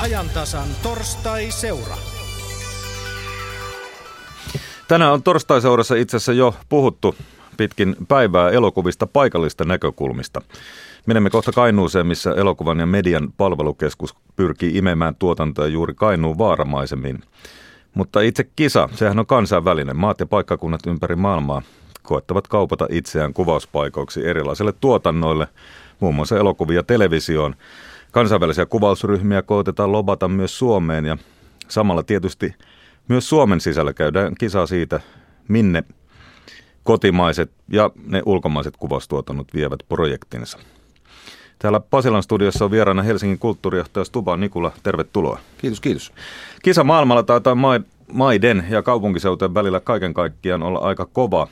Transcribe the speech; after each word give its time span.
ajantasan 0.00 0.68
torstai-seura. 0.82 1.96
Tänään 4.88 5.12
on 5.12 5.22
torstai-seurassa 5.22 5.94
itse 5.94 6.16
asiassa 6.16 6.32
jo 6.32 6.54
puhuttu 6.68 7.14
pitkin 7.56 7.96
päivää 8.08 8.50
elokuvista 8.50 9.06
paikallista 9.06 9.64
näkökulmista. 9.64 10.42
Menemme 11.06 11.30
kohta 11.30 11.52
Kainuuseen, 11.52 12.06
missä 12.06 12.32
elokuvan 12.36 12.78
ja 12.78 12.86
median 12.86 13.32
palvelukeskus 13.36 14.14
pyrkii 14.36 14.76
imemään 14.76 15.14
tuotantoja 15.14 15.68
juuri 15.68 15.94
Kainuun 15.94 16.38
vaaramaisemmin. 16.38 17.22
Mutta 17.94 18.20
itse 18.20 18.44
kisa, 18.56 18.88
sehän 18.94 19.18
on 19.18 19.26
kansainvälinen. 19.26 19.96
Maat 19.96 20.20
ja 20.20 20.26
paikkakunnat 20.26 20.86
ympäri 20.86 21.16
maailmaa 21.16 21.62
koettavat 22.02 22.48
kaupata 22.48 22.86
itseään 22.90 23.34
kuvauspaikoiksi 23.34 24.26
erilaisille 24.26 24.72
tuotannoille, 24.80 25.48
muun 26.00 26.14
muassa 26.14 26.38
elokuvia 26.38 26.82
televisioon. 26.82 27.54
Kansainvälisiä 28.12 28.66
kuvausryhmiä 28.66 29.42
koetetaan 29.42 29.92
lobata 29.92 30.28
myös 30.28 30.58
Suomeen 30.58 31.04
ja 31.04 31.16
samalla 31.68 32.02
tietysti 32.02 32.54
myös 33.08 33.28
Suomen 33.28 33.60
sisällä 33.60 33.92
käydään 33.92 34.34
kisaa 34.38 34.66
siitä, 34.66 35.00
minne 35.48 35.84
kotimaiset 36.84 37.50
ja 37.68 37.90
ne 38.06 38.22
ulkomaiset 38.26 38.76
kuvaustuotannot 38.76 39.54
vievät 39.54 39.80
projektinsa. 39.88 40.58
Täällä 41.58 41.80
Pasilan 41.80 42.22
studiossa 42.22 42.64
on 42.64 42.70
vieraana 42.70 43.02
Helsingin 43.02 43.38
kulttuurijohtaja 43.38 44.04
Stuba 44.04 44.36
Nikula. 44.36 44.72
Tervetuloa. 44.82 45.38
Kiitos, 45.58 45.80
kiitos. 45.80 46.12
Kisa 46.62 46.84
maailmalla 46.84 47.22
taitaa 47.22 47.56
maiden 48.12 48.66
ja 48.70 48.82
kaupunkiseutujen 48.82 49.54
välillä 49.54 49.80
kaiken 49.80 50.14
kaikkiaan 50.14 50.62
olla 50.62 50.78
aika 50.78 51.06
kova. 51.06 51.48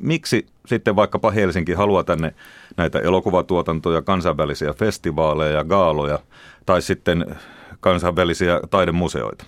Miksi 0.00 0.46
sitten 0.66 0.96
vaikkapa 0.96 1.30
Helsinki 1.30 1.72
haluaa 1.72 2.04
tänne 2.04 2.34
näitä 2.76 2.98
elokuvatuotantoja, 2.98 4.02
kansainvälisiä 4.02 4.72
festivaaleja 4.72 5.52
ja 5.52 5.64
gaaloja 5.64 6.18
tai 6.66 6.82
sitten 6.82 7.36
kansainvälisiä 7.80 8.60
taidemuseoita? 8.70 9.44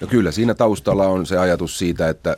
No 0.00 0.06
kyllä, 0.06 0.30
siinä 0.30 0.54
taustalla 0.54 1.06
on 1.06 1.26
se 1.26 1.38
ajatus 1.38 1.78
siitä, 1.78 2.08
että 2.08 2.36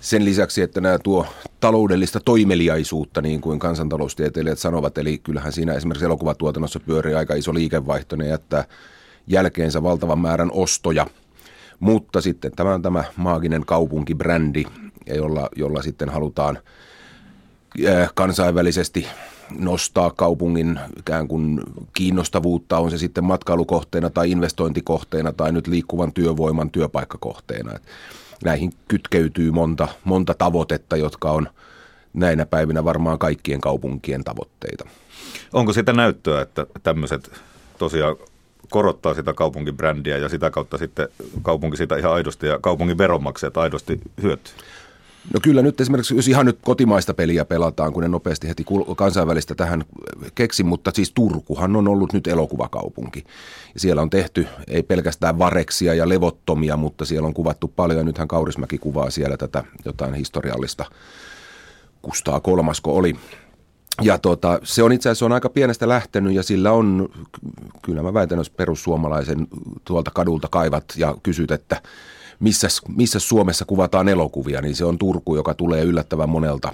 sen 0.00 0.24
lisäksi, 0.24 0.62
että 0.62 0.80
nämä 0.80 0.98
tuo 0.98 1.26
taloudellista 1.60 2.20
toimeliaisuutta, 2.24 3.20
niin 3.20 3.40
kuin 3.40 3.58
kansantaloustieteilijät 3.58 4.58
sanovat, 4.58 4.98
eli 4.98 5.18
kyllähän 5.18 5.52
siinä 5.52 5.74
esimerkiksi 5.74 6.04
elokuvatuotannossa 6.04 6.80
pyörii 6.80 7.14
aika 7.14 7.34
iso 7.34 7.54
liikevaihto, 7.54 8.16
ne 8.16 8.28
jättää 8.28 8.64
jälkeensä 9.26 9.82
valtavan 9.82 10.18
määrän 10.18 10.50
ostoja. 10.52 11.06
Mutta 11.80 12.20
sitten 12.20 12.52
tämä 12.56 12.74
on 12.74 12.82
tämä 12.82 13.04
maaginen 13.16 13.66
kaupunkibrändi, 13.66 14.64
jolla, 15.06 15.48
jolla 15.56 15.82
sitten 15.82 16.08
halutaan 16.08 16.58
äh, 17.86 18.10
kansainvälisesti 18.14 19.06
nostaa 19.58 20.10
kaupungin 20.10 20.80
ikään 20.96 21.28
kuin 21.28 21.60
kiinnostavuutta, 21.94 22.78
on 22.78 22.90
se 22.90 22.98
sitten 22.98 23.24
matkailukohteena 23.24 24.10
tai 24.10 24.30
investointikohteena 24.30 25.32
tai 25.32 25.52
nyt 25.52 25.66
liikkuvan 25.66 26.12
työvoiman 26.12 26.70
työpaikkakohteena. 26.70 27.74
Et 27.74 27.82
näihin 28.44 28.72
kytkeytyy 28.88 29.50
monta, 29.50 29.88
monta 30.04 30.34
tavoitetta, 30.34 30.96
jotka 30.96 31.30
on 31.30 31.48
näinä 32.12 32.46
päivinä 32.46 32.84
varmaan 32.84 33.18
kaikkien 33.18 33.60
kaupunkien 33.60 34.24
tavoitteita. 34.24 34.84
Onko 35.52 35.72
sitä 35.72 35.92
näyttöä, 35.92 36.42
että 36.42 36.66
tämmöiset 36.82 37.30
tosiaan 37.78 38.16
korottaa 38.70 39.14
sitä 39.14 39.32
kaupunkibrändiä 39.32 40.18
ja 40.18 40.28
sitä 40.28 40.50
kautta 40.50 40.78
sitten 40.78 41.08
kaupunki 41.42 41.76
sitä 41.76 41.96
ihan 41.96 42.12
aidosti 42.12 42.46
ja 42.46 42.58
kaupungin 42.58 42.98
veronmaksajat 42.98 43.56
aidosti 43.56 44.00
hyötyy? 44.22 44.54
No 45.34 45.40
kyllä 45.42 45.62
nyt 45.62 45.80
esimerkiksi, 45.80 46.16
jos 46.16 46.28
ihan 46.28 46.46
nyt 46.46 46.58
kotimaista 46.62 47.14
peliä 47.14 47.44
pelataan, 47.44 47.92
kun 47.92 48.02
ne 48.02 48.08
nopeasti 48.08 48.48
heti 48.48 48.64
kansainvälistä 48.96 49.54
tähän 49.54 49.84
keksin, 50.34 50.66
mutta 50.66 50.90
siis 50.94 51.12
Turkuhan 51.12 51.76
on 51.76 51.88
ollut 51.88 52.12
nyt 52.12 52.26
elokuvakaupunki. 52.26 53.24
Ja 53.74 53.80
siellä 53.80 54.02
on 54.02 54.10
tehty 54.10 54.46
ei 54.68 54.82
pelkästään 54.82 55.38
vareksia 55.38 55.94
ja 55.94 56.08
levottomia, 56.08 56.76
mutta 56.76 57.04
siellä 57.04 57.26
on 57.26 57.34
kuvattu 57.34 57.68
paljon. 57.68 57.98
Ja 57.98 58.04
nythän 58.04 58.28
Kaurismäki 58.28 58.78
kuvaa 58.78 59.10
siellä 59.10 59.36
tätä 59.36 59.64
jotain 59.84 60.14
historiallista 60.14 60.84
Kustaa 62.02 62.40
kolmasko 62.40 62.96
oli. 62.96 63.16
Ja 64.00 64.18
tota, 64.18 64.60
se 64.62 64.82
on 64.82 64.92
itse 64.92 65.08
asiassa 65.08 65.26
on 65.26 65.32
aika 65.32 65.48
pienestä 65.48 65.88
lähtenyt 65.88 66.32
ja 66.32 66.42
sillä 66.42 66.72
on, 66.72 67.08
kyllä 67.82 68.02
mä 68.02 68.14
väitän, 68.14 68.38
jos 68.38 68.50
perussuomalaisen 68.50 69.46
tuolta 69.84 70.10
kadulta 70.10 70.48
kaivat 70.48 70.84
ja 70.96 71.16
kysyt, 71.22 71.50
että 71.50 71.82
missä, 72.42 72.68
missä 72.96 73.18
Suomessa 73.18 73.64
kuvataan 73.64 74.08
elokuvia, 74.08 74.60
niin 74.60 74.76
se 74.76 74.84
on 74.84 74.98
Turku, 74.98 75.36
joka 75.36 75.54
tulee 75.54 75.82
yllättävän 75.82 76.28
monelta 76.28 76.72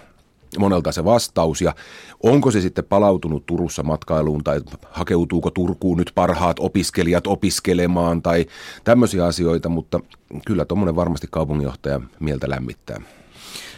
monelta 0.58 0.92
se 0.92 1.04
vastaus 1.04 1.62
ja 1.62 1.74
onko 2.22 2.50
se 2.50 2.60
sitten 2.60 2.84
palautunut 2.84 3.46
Turussa 3.46 3.82
matkailuun 3.82 4.44
tai 4.44 4.60
hakeutuuko 4.90 5.50
Turkuun 5.50 5.98
nyt 5.98 6.12
parhaat 6.14 6.56
opiskelijat 6.60 7.26
opiskelemaan 7.26 8.22
tai 8.22 8.46
tämmöisiä 8.84 9.24
asioita, 9.24 9.68
mutta 9.68 10.00
kyllä 10.46 10.64
tuommoinen 10.64 10.96
varmasti 10.96 11.26
kaupunginjohtaja 11.30 12.00
mieltä 12.20 12.50
lämmittää. 12.50 13.00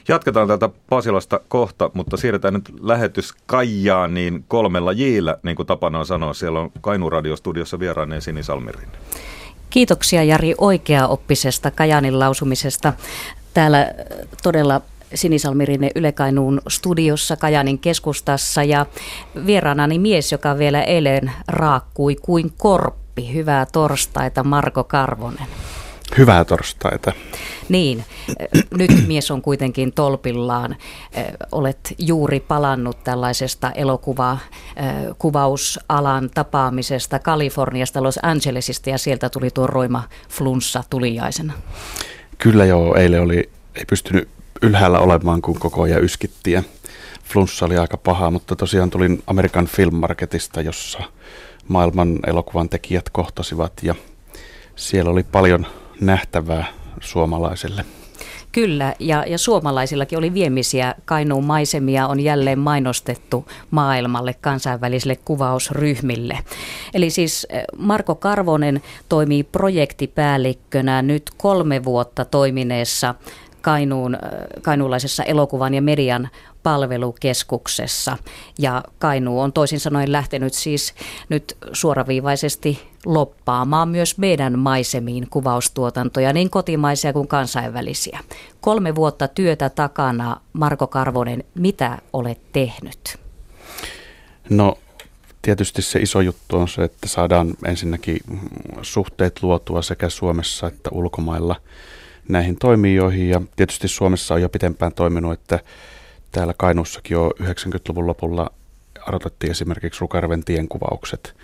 Jatketaan 0.08 0.46
täältä 0.46 0.68
Pasilasta 0.88 1.40
kohta, 1.48 1.90
mutta 1.94 2.16
siirretään 2.16 2.54
nyt 2.54 2.72
lähetys 2.80 3.34
Kaijaan 3.46 4.14
niin 4.14 4.44
kolmella 4.48 4.92
jillä, 4.92 5.38
niin 5.42 5.56
kuin 5.56 5.66
tapana 5.66 5.98
on 5.98 6.06
sanoa. 6.06 6.34
Siellä 6.34 6.60
on 6.60 6.70
Kainu 6.80 7.10
Radiostudiossa 7.10 7.78
vieraaneen 7.78 8.22
Sini 8.22 8.42
Salmirin. 8.42 8.88
Kiitoksia 9.70 10.22
Jari 10.22 10.54
oikeaoppisesta 10.58 11.70
Kajanin 11.70 12.18
lausumisesta. 12.18 12.92
Täällä 13.54 13.80
äh, 13.80 13.88
todella 14.42 14.80
Sinisalmirinen 15.14 15.90
Ylekainuun 15.94 16.60
studiossa 16.68 17.36
Kajanin 17.36 17.78
keskustassa 17.78 18.62
ja 18.62 18.86
vieraanani 19.46 19.98
mies, 19.98 20.32
joka 20.32 20.58
vielä 20.58 20.82
eilen 20.82 21.32
raakkui 21.48 22.16
kuin 22.16 22.52
korppi. 22.58 23.34
Hyvää 23.34 23.66
torstaita 23.72 24.44
Marko 24.44 24.84
Karvonen. 24.84 25.46
Hyvää 26.18 26.44
torstaita. 26.44 27.12
Niin, 27.68 28.04
nyt 28.70 28.90
mies 29.06 29.30
on 29.30 29.42
kuitenkin 29.42 29.92
tolpillaan. 29.92 30.76
Olet 31.52 31.94
juuri 31.98 32.40
palannut 32.40 33.04
tällaisesta 33.04 33.70
elokuvakuvausalan 33.70 36.30
tapaamisesta 36.34 37.18
Kaliforniasta, 37.18 38.02
Los 38.02 38.18
Angelesista 38.22 38.90
ja 38.90 38.98
sieltä 38.98 39.28
tuli 39.28 39.50
tuo 39.50 39.66
roima 39.66 40.02
flunssa 40.28 40.84
tuliaisena. 40.90 41.52
Kyllä 42.38 42.64
joo, 42.64 42.94
eilen 42.94 43.22
oli, 43.22 43.50
ei 43.74 43.84
pystynyt 43.88 44.28
ylhäällä 44.62 44.98
olemaan, 44.98 45.42
kun 45.42 45.58
koko 45.58 45.82
ajan 45.82 46.04
yskittiin. 46.04 46.64
Flunssa 47.24 47.66
oli 47.66 47.78
aika 47.78 47.96
paha, 47.96 48.30
mutta 48.30 48.56
tosiaan 48.56 48.90
tulin 48.90 49.22
Amerikan 49.26 49.66
Film 49.66 49.94
Marketista, 49.94 50.60
jossa 50.60 50.98
maailman 51.68 52.18
elokuvan 52.26 52.68
tekijät 52.68 53.10
kohtasivat 53.10 53.72
ja 53.82 53.94
siellä 54.76 55.10
oli 55.10 55.22
paljon 55.22 55.66
nähtävää 56.00 56.64
suomalaiselle. 57.00 57.84
Kyllä, 58.52 58.94
ja, 58.98 59.24
ja 59.26 59.38
suomalaisillakin 59.38 60.18
oli 60.18 60.34
viemisiä 60.34 60.94
Kainuun 61.04 61.44
maisemia 61.44 62.06
on 62.06 62.20
jälleen 62.20 62.58
mainostettu 62.58 63.48
maailmalle 63.70 64.34
kansainvälisille 64.40 65.16
kuvausryhmille. 65.16 66.38
Eli 66.94 67.10
siis 67.10 67.46
eh, 67.50 67.62
Marko 67.76 68.14
Karvonen 68.14 68.82
toimii 69.08 69.44
projektipäällikkönä 69.44 71.02
nyt 71.02 71.22
kolme 71.36 71.84
vuotta 71.84 72.24
toimineessa 72.24 73.14
Kainuun, 73.60 74.14
äh, 74.14 74.20
kainuulaisessa 74.62 75.22
elokuvan 75.22 75.74
ja 75.74 75.82
median 75.82 76.28
palvelukeskuksessa. 76.62 78.18
Ja 78.58 78.82
Kainuu 78.98 79.40
on 79.40 79.52
toisin 79.52 79.80
sanoen 79.80 80.12
lähtenyt 80.12 80.54
siis 80.54 80.94
nyt 81.28 81.56
suoraviivaisesti 81.72 82.88
loppaamaan 83.06 83.88
myös 83.88 84.18
meidän 84.18 84.58
maisemiin 84.58 85.26
kuvaustuotantoja, 85.30 86.32
niin 86.32 86.50
kotimaisia 86.50 87.12
kuin 87.12 87.28
kansainvälisiä. 87.28 88.20
Kolme 88.60 88.94
vuotta 88.94 89.28
työtä 89.28 89.70
takana, 89.70 90.40
Marko 90.52 90.86
Karvonen, 90.86 91.44
mitä 91.54 91.98
olet 92.12 92.52
tehnyt? 92.52 93.18
No 94.50 94.78
tietysti 95.42 95.82
se 95.82 95.98
iso 95.98 96.20
juttu 96.20 96.56
on 96.56 96.68
se, 96.68 96.84
että 96.84 97.08
saadaan 97.08 97.54
ensinnäkin 97.64 98.18
suhteet 98.82 99.42
luotua 99.42 99.82
sekä 99.82 100.08
Suomessa 100.08 100.66
että 100.66 100.90
ulkomailla– 100.92 101.56
näihin 102.30 102.56
toimijoihin 102.56 103.28
ja 103.28 103.42
tietysti 103.56 103.88
Suomessa 103.88 104.34
on 104.34 104.42
jo 104.42 104.48
pitempään 104.48 104.92
toiminut, 104.92 105.32
että 105.32 105.60
täällä 106.32 106.54
Kainuussakin 106.58 107.14
jo 107.14 107.30
90-luvun 107.42 108.06
lopulla 108.06 108.50
aloitettiin 109.06 109.50
esimerkiksi 109.50 110.00
Rukarven 110.00 110.44
tienkuvaukset. 110.44 111.36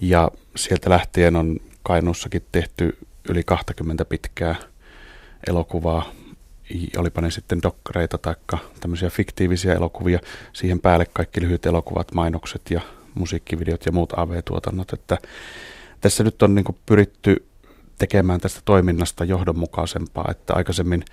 Ja 0.00 0.30
sieltä 0.56 0.90
lähtien 0.90 1.36
on 1.36 1.60
Kainuussakin 1.82 2.44
tehty 2.52 2.98
yli 3.28 3.42
20 3.44 4.04
pitkää 4.04 4.54
elokuvaa, 5.48 6.10
olipa 6.96 7.20
ne 7.20 7.30
sitten 7.30 7.62
dokkareita 7.62 8.18
tai 8.18 8.34
tämmöisiä 8.80 9.10
fiktiivisiä 9.10 9.74
elokuvia, 9.74 10.18
siihen 10.52 10.80
päälle 10.80 11.06
kaikki 11.12 11.40
lyhyet 11.40 11.66
elokuvat, 11.66 12.14
mainokset 12.14 12.70
ja 12.70 12.80
musiikkivideot 13.14 13.86
ja 13.86 13.92
muut 13.92 14.12
AV-tuotannot, 14.18 14.92
että 14.92 15.18
tässä 16.00 16.24
nyt 16.24 16.42
on 16.42 16.54
niin 16.54 16.64
pyritty 16.86 17.46
tekemään 17.98 18.40
tästä 18.40 18.60
toiminnasta 18.64 19.24
johdonmukaisempaa, 19.24 20.28
että 20.30 20.54
aikaisemmin 20.54 21.04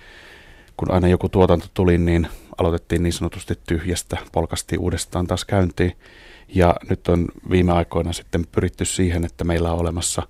kun 0.76 0.90
aina 0.90 1.08
joku 1.08 1.28
tuotanto 1.28 1.66
tuli, 1.74 1.98
niin 1.98 2.28
aloitettiin 2.58 3.02
niin 3.02 3.12
sanotusti 3.12 3.54
tyhjästä, 3.66 4.18
polkastiin 4.32 4.80
uudestaan 4.80 5.26
taas 5.26 5.44
käyntiin. 5.44 5.96
Ja 6.48 6.74
nyt 6.90 7.08
on 7.08 7.28
viime 7.50 7.72
aikoina 7.72 8.12
sitten 8.12 8.46
pyritty 8.52 8.84
siihen, 8.84 9.24
että 9.24 9.44
meillä 9.44 9.72
on 9.72 9.78
olemassa 9.78 10.22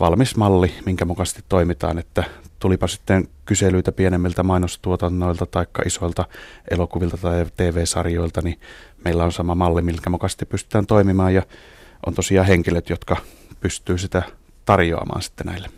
valmis 0.00 0.36
malli, 0.36 0.74
minkä 0.84 1.04
mukaisesti 1.04 1.44
toimitaan, 1.48 1.98
että 1.98 2.24
tulipa 2.58 2.86
sitten 2.86 3.28
kyselyitä 3.44 3.92
pienemmiltä 3.92 4.42
mainostuotannoilta 4.42 5.46
tai 5.46 5.66
isoilta 5.86 6.24
elokuvilta 6.70 7.16
tai 7.16 7.46
TV-sarjoilta, 7.56 8.42
niin 8.42 8.60
meillä 9.04 9.24
on 9.24 9.32
sama 9.32 9.54
malli, 9.54 9.82
minkä 9.82 10.10
mukaisesti 10.10 10.46
pystytään 10.46 10.86
toimimaan 10.86 11.34
ja 11.34 11.42
on 12.06 12.14
tosiaan 12.14 12.46
henkilöt, 12.46 12.90
jotka 12.90 13.16
pystyy 13.60 13.98
sitä 13.98 14.22
tarjoamaan 14.64 15.22
sitten 15.22 15.46
näille. 15.46 15.68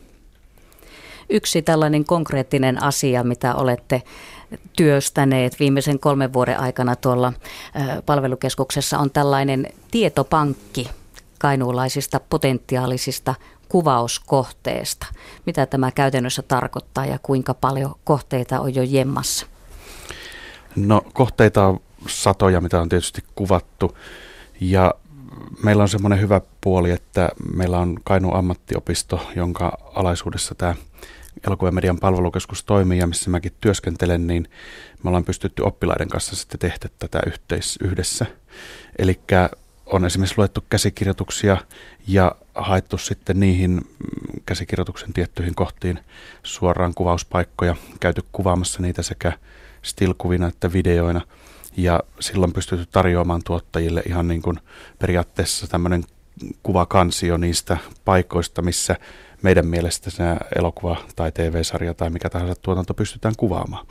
Yksi 1.31 1.63
tällainen 1.63 2.05
konkreettinen 2.05 2.83
asia, 2.83 3.25
mitä 3.25 3.55
olette 3.55 4.03
työstäneet 4.77 5.61
viimeisen 5.61 5.99
kolmen 5.99 6.33
vuoden 6.33 6.61
aikana 6.61 6.97
tuolla 6.97 7.33
palvelukeskuksessa 8.07 8.99
on 8.99 9.11
tällainen 9.11 9.67
tietopankki 9.91 10.91
kainuulaisista 11.39 12.21
potentiaalisista 12.31 13.35
kuvauskohteesta. 13.69 15.07
Mitä 15.47 15.67
tämä 15.67 15.91
käytännössä 15.91 16.43
tarkoittaa 16.43 17.07
ja 17.07 17.19
kuinka 17.23 17.55
paljon 17.55 17.95
kohteita 18.05 18.61
on 18.61 18.75
jo 18.75 18.83
jemmassa? 18.83 19.47
No 20.77 21.03
kohteita 21.13 21.67
on 21.67 21.81
satoja, 22.07 22.61
mitä 22.61 22.81
on 22.81 22.89
tietysti 22.89 23.25
kuvattu. 23.35 23.97
Ja 24.61 24.95
meillä 25.65 25.83
on 25.83 25.89
semmoinen 25.89 26.21
hyvä 26.21 26.41
puoli, 26.61 26.91
että 26.91 27.29
meillä 27.55 27.79
on 27.79 27.97
Kainu 28.05 28.35
ammattiopisto, 28.35 29.27
jonka 29.37 29.79
alaisuudessa 29.95 30.55
tämä 30.55 30.75
elokuvan 31.47 31.75
median 31.75 31.99
palvelukeskus 31.99 32.65
toimii 32.65 32.99
ja 32.99 33.07
missä 33.07 33.31
mäkin 33.31 33.53
työskentelen, 33.61 34.27
niin 34.27 34.49
me 35.03 35.09
ollaan 35.09 35.25
pystytty 35.25 35.63
oppilaiden 35.63 36.09
kanssa 36.09 36.37
sitten 36.37 36.61
tehdä 36.61 36.89
tätä 36.99 37.21
yhteis- 37.27 37.79
yhdessä. 37.83 38.27
Eli 38.99 39.21
on 39.87 40.05
esimerkiksi 40.05 40.39
luettu 40.39 40.65
käsikirjoituksia 40.71 41.57
ja 42.09 42.35
haettu 42.55 42.99
sitten 42.99 43.41
niihin 43.41 43.71
mm, 43.71 43.83
käsikirjoituksen 44.47 45.13
tiettyihin 45.13 45.55
kohtiin 45.55 45.99
suoraan 46.43 46.95
kuvauspaikkoja, 46.95 47.77
käyty 48.01 48.23
kuvaamassa 48.33 48.83
niitä 48.83 49.03
sekä 49.03 49.33
stilkuvina 49.83 50.49
että 50.49 50.73
videoina. 50.73 51.21
Ja 51.77 52.01
silloin 52.21 52.53
pystytty 52.53 52.87
tarjoamaan 52.87 53.41
tuottajille 53.45 54.03
ihan 54.09 54.29
niin 54.29 54.43
kuin 54.43 54.59
periaatteessa 54.99 55.67
tämmöinen 55.67 56.05
kuvakansio 56.63 57.37
niistä 57.37 57.77
paikoista, 58.05 58.63
missä 58.63 58.97
meidän 59.43 59.67
mielestä 59.67 60.11
se 60.11 60.25
elokuva 60.59 60.97
tai 61.17 61.33
TV-sarja 61.33 61.95
tai 61.95 62.11
mikä 62.11 62.31
tahansa 62.31 62.55
tuotanto 62.63 62.95
pystytään 62.95 63.35
kuvaamaan. 63.37 63.87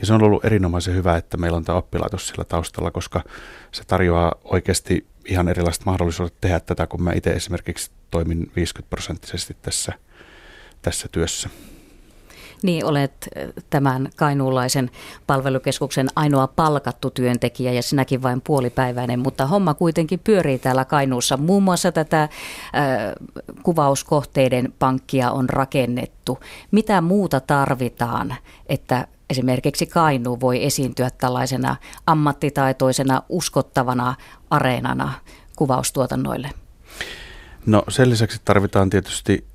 Ja 0.00 0.06
se 0.06 0.14
on 0.14 0.22
ollut 0.22 0.44
erinomaisen 0.44 0.94
hyvä, 0.94 1.16
että 1.16 1.36
meillä 1.36 1.56
on 1.56 1.64
tämä 1.64 1.78
oppilaitos 1.78 2.28
sillä 2.28 2.44
taustalla, 2.44 2.90
koska 2.90 3.22
se 3.72 3.84
tarjoaa 3.84 4.32
oikeasti 4.44 5.06
ihan 5.24 5.48
erilaiset 5.48 5.84
mahdollisuudet 5.84 6.34
tehdä 6.40 6.60
tätä, 6.60 6.86
kun 6.86 7.02
mä 7.02 7.12
itse 7.12 7.30
esimerkiksi 7.30 7.90
toimin 8.10 8.50
50 8.56 8.90
prosenttisesti 8.90 9.56
tässä, 9.62 9.92
tässä 10.82 11.08
työssä. 11.12 11.50
Niin, 12.66 12.84
olet 12.84 13.28
tämän 13.70 14.08
kainuulaisen 14.16 14.90
palvelukeskuksen 15.26 16.08
ainoa 16.16 16.46
palkattu 16.46 17.10
työntekijä 17.10 17.72
ja 17.72 17.82
sinäkin 17.82 18.22
vain 18.22 18.40
puolipäiväinen, 18.40 19.20
mutta 19.20 19.46
homma 19.46 19.74
kuitenkin 19.74 20.20
pyörii 20.24 20.58
täällä 20.58 20.84
Kainuussa. 20.84 21.36
Muun 21.36 21.62
muassa 21.62 21.92
tätä 21.92 22.22
äh, 22.22 22.30
kuvauskohteiden 23.62 24.72
pankkia 24.78 25.30
on 25.30 25.48
rakennettu. 25.48 26.38
Mitä 26.70 27.00
muuta 27.00 27.40
tarvitaan, 27.40 28.34
että 28.66 29.08
esimerkiksi 29.30 29.86
Kainu 29.86 30.40
voi 30.40 30.64
esiintyä 30.64 31.10
tällaisena 31.10 31.76
ammattitaitoisena, 32.06 33.22
uskottavana 33.28 34.14
areenana 34.50 35.12
kuvaustuotannoille? 35.56 36.50
No 37.66 37.82
sen 37.88 38.10
lisäksi 38.10 38.40
tarvitaan 38.44 38.90
tietysti 38.90 39.46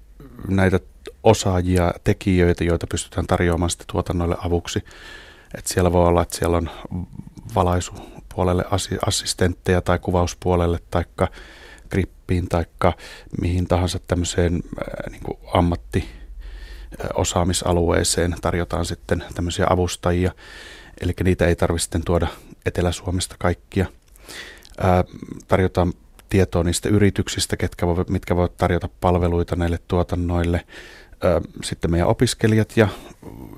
näitä 0.47 0.79
osaajia, 1.23 1.93
tekijöitä, 2.03 2.63
joita 2.63 2.87
pystytään 2.87 3.27
tarjoamaan 3.27 3.69
sitten 3.69 3.87
tuotannoille 3.87 4.35
avuksi. 4.45 4.83
Et 5.57 5.67
siellä 5.67 5.91
voi 5.91 6.07
olla, 6.07 6.21
että 6.21 6.37
siellä 6.37 6.57
on 6.57 6.69
valaisupuolelle 7.55 8.65
assistentteja 9.05 9.81
tai 9.81 9.99
kuvauspuolelle 9.99 10.79
tai 10.91 11.03
grippiin 11.89 12.49
tai 12.49 12.65
mihin 13.41 13.67
tahansa 13.67 13.99
tämmöiseen 14.07 14.53
äh, 14.53 15.11
niin 15.11 15.37
ammatti 15.53 16.09
osaamisalueeseen 17.13 18.35
tarjotaan 18.41 18.85
sitten 18.85 19.23
tämmöisiä 19.35 19.65
avustajia, 19.69 20.31
eli 21.01 21.13
niitä 21.23 21.47
ei 21.47 21.55
tarvitse 21.55 21.83
sitten 21.83 22.05
tuoda 22.05 22.27
Etelä-Suomesta 22.65 23.35
kaikkia. 23.39 23.85
Ää, 24.77 25.03
tarjotaan 25.47 25.93
tietoa 26.31 26.63
niistä 26.63 26.89
yrityksistä, 26.89 27.57
ketkä 27.57 27.87
voivat, 27.87 28.09
mitkä 28.09 28.35
voivat 28.35 28.57
tarjota 28.57 28.89
palveluita 29.01 29.55
näille 29.55 29.79
tuotannoille. 29.87 30.65
Sitten 31.63 31.91
meidän 31.91 32.07
opiskelijat 32.07 32.77
ja 32.77 32.87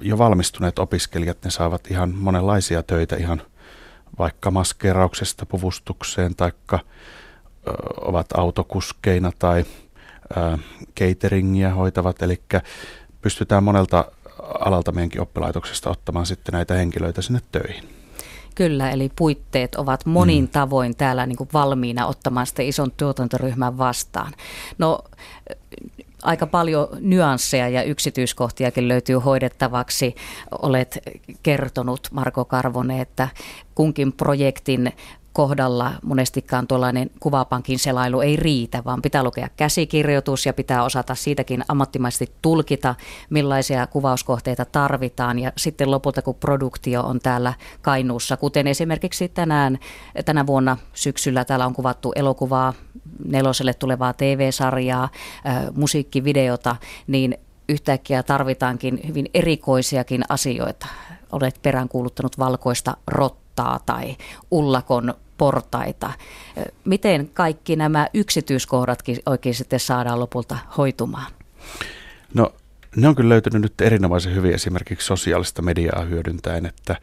jo 0.02 0.18
valmistuneet 0.18 0.80
opiskelijat, 0.80 1.38
ne 1.44 1.52
saavat 1.52 1.92
ihan 1.92 2.16
monenlaisia 2.16 2.84
töitä 2.84 3.16
ihan 3.16 3.42
vaikka 4.20 4.52
maskeerauksesta 4.52 5.46
puvustukseen, 5.46 6.36
taikka 6.36 6.80
ovat 8.02 8.28
autokuskeina 8.38 9.32
tai 9.40 9.66
cateringia 11.00 11.74
hoitavat, 11.74 12.22
eli 12.22 12.42
pystytään 13.22 13.64
monelta 13.64 14.12
alalta 14.60 14.92
meidänkin 14.92 15.22
oppilaitoksesta 15.22 15.90
ottamaan 15.90 16.26
sitten 16.26 16.54
näitä 16.54 16.74
henkilöitä 16.74 17.22
sinne 17.22 17.40
töihin. 17.52 18.03
Kyllä, 18.56 18.92
eli 18.92 19.12
puitteet 19.16 19.76
ovat 19.76 20.06
monin 20.06 20.44
mm. 20.44 20.48
tavoin 20.48 20.96
täällä 20.96 21.26
niin 21.26 21.38
kuin 21.38 21.50
valmiina 21.54 22.08
ottamaan 22.08 22.48
sitä 22.48 22.62
ison 22.62 22.92
tuotantoryhmän 22.92 23.78
vastaan. 23.78 24.34
No 24.78 25.00
aika 26.24 26.48
paljon 26.48 26.88
nyansseja 27.00 27.70
ja 27.70 27.84
yksityiskohtiakin 27.84 28.88
löytyy 28.88 29.16
hoidettavaksi. 29.16 30.16
Olet 30.62 31.00
kertonut, 31.44 32.08
Marko 32.12 32.46
Karvonen, 32.46 33.00
että 33.00 33.30
kunkin 33.76 34.14
projektin 34.14 34.94
kohdalla 35.34 35.92
monestikaan 36.04 36.68
tuollainen 36.68 37.10
kuvapankin 37.20 37.80
selailu 37.80 38.22
ei 38.22 38.36
riitä, 38.36 38.84
vaan 38.86 39.02
pitää 39.02 39.24
lukea 39.24 39.50
käsikirjoitus 39.58 40.46
ja 40.46 40.54
pitää 40.54 40.84
osata 40.84 41.16
siitäkin 41.16 41.64
ammattimaisesti 41.68 42.36
tulkita, 42.42 42.96
millaisia 43.30 43.88
kuvauskohteita 43.88 44.66
tarvitaan. 44.66 45.40
Ja 45.40 45.52
sitten 45.58 45.92
lopulta, 45.92 46.22
kun 46.22 46.36
produktio 46.36 47.02
on 47.02 47.20
täällä 47.20 47.54
Kainuussa, 47.82 48.38
kuten 48.38 48.68
esimerkiksi 48.68 49.30
tänään, 49.30 49.80
tänä 50.26 50.48
vuonna 50.48 50.78
syksyllä 50.94 51.46
täällä 51.46 51.66
on 51.66 51.74
kuvattu 51.74 52.12
elokuvaa, 52.16 52.74
neloselle 53.26 53.74
tulevaa 53.74 54.14
TV-sarjaa, 54.14 55.10
musiikkivideota, 55.76 56.76
niin 57.08 57.38
yhtäkkiä 57.70 58.24
tarvitaankin 58.24 59.00
hyvin 59.08 59.30
erikoisiakin 59.34 60.24
asioita. 60.30 60.88
Olet 61.32 61.60
peräänkuuluttanut 61.62 62.40
valkoista 62.40 62.98
rottaa 63.08 63.80
tai 63.86 64.16
ullakon 64.52 65.14
portaita. 65.38 66.14
Miten 66.86 67.30
kaikki 67.34 67.76
nämä 67.76 68.08
yksityiskohdatkin 68.14 69.18
oikein 69.26 69.56
sitten 69.56 69.80
saadaan 69.80 70.20
lopulta 70.20 70.58
hoitumaan? 70.78 71.32
No 72.34 72.54
ne 72.96 73.08
on 73.08 73.16
kyllä 73.16 73.30
löytynyt 73.30 73.62
nyt 73.62 73.82
erinomaisen 73.82 74.36
hyvin 74.36 74.54
esimerkiksi 74.54 75.08
sosiaalista 75.08 75.62
mediaa 75.62 76.02
hyödyntäen, 76.02 76.66
että 76.66 76.96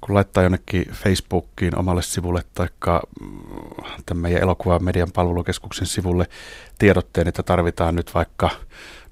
kun 0.00 0.14
laittaa 0.14 0.42
jonnekin 0.42 0.86
Facebookiin 0.92 1.78
omalle 1.78 2.02
sivulle 2.02 2.42
tai 2.54 2.68
tämän 4.06 4.22
meidän 4.22 4.42
elokuvan 4.42 4.84
median 4.84 5.12
palvelukeskuksen 5.12 5.86
sivulle 5.86 6.26
tiedotteen, 6.78 7.28
että 7.28 7.42
tarvitaan 7.42 7.94
nyt 7.94 8.14
vaikka, 8.14 8.50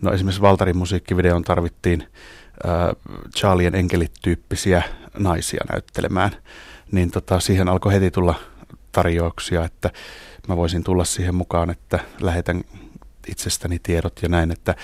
no 0.02 0.12
esimerkiksi 0.12 0.42
Valtarin 0.42 0.76
musiikkivideon 0.76 1.42
tarvittiin 1.42 2.02
äh, 2.02 3.12
Charlien 3.36 3.74
enkelit-tyyppisiä 3.74 4.82
naisia 5.18 5.64
näyttelemään, 5.72 6.30
niin 6.92 7.10
tota, 7.10 7.40
siihen 7.40 7.68
alkoi 7.68 7.92
heti 7.92 8.10
tulla 8.10 8.34
tarjouksia, 8.94 9.64
että 9.64 9.90
mä 10.48 10.56
voisin 10.56 10.84
tulla 10.84 11.04
siihen 11.04 11.34
mukaan, 11.34 11.70
että 11.70 11.98
lähetän 12.20 12.62
itsestäni 13.28 13.78
tiedot 13.78 14.22
ja 14.22 14.28
näin, 14.28 14.50
että, 14.50 14.74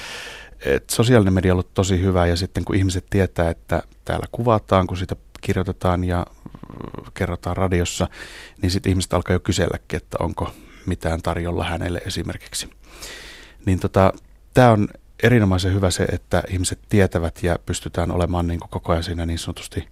että 0.64 0.94
sosiaalinen 0.94 1.32
media 1.32 1.52
on 1.52 1.54
ollut 1.54 1.74
tosi 1.74 2.00
hyvä 2.00 2.26
ja 2.26 2.36
sitten 2.36 2.64
kun 2.64 2.76
ihmiset 2.76 3.06
tietää, 3.10 3.50
että 3.50 3.82
täällä 4.04 4.26
kuvataan, 4.32 4.86
kun 4.86 4.96
sitä 4.96 5.16
kirjoitetaan 5.40 6.04
ja 6.04 6.26
kerrotaan 7.14 7.56
radiossa, 7.56 8.08
niin 8.62 8.70
sitten 8.70 8.90
ihmiset 8.90 9.14
alkaa 9.14 9.32
jo 9.32 9.40
kyselläkin, 9.40 9.96
että 9.96 10.16
onko 10.20 10.52
mitään 10.86 11.22
tarjolla 11.22 11.64
hänelle 11.64 12.02
esimerkiksi. 12.06 12.70
Niin 13.66 13.80
tota, 13.80 14.12
tämä 14.54 14.70
on 14.70 14.88
erinomaisen 15.22 15.74
hyvä 15.74 15.90
se, 15.90 16.04
että 16.04 16.42
ihmiset 16.48 16.78
tietävät 16.88 17.42
ja 17.42 17.58
pystytään 17.66 18.10
olemaan 18.10 18.46
niin 18.46 18.60
kuin 18.60 18.70
koko 18.70 18.92
ajan 18.92 19.04
siinä 19.04 19.26
niin 19.26 19.38
sanotusti 19.38 19.88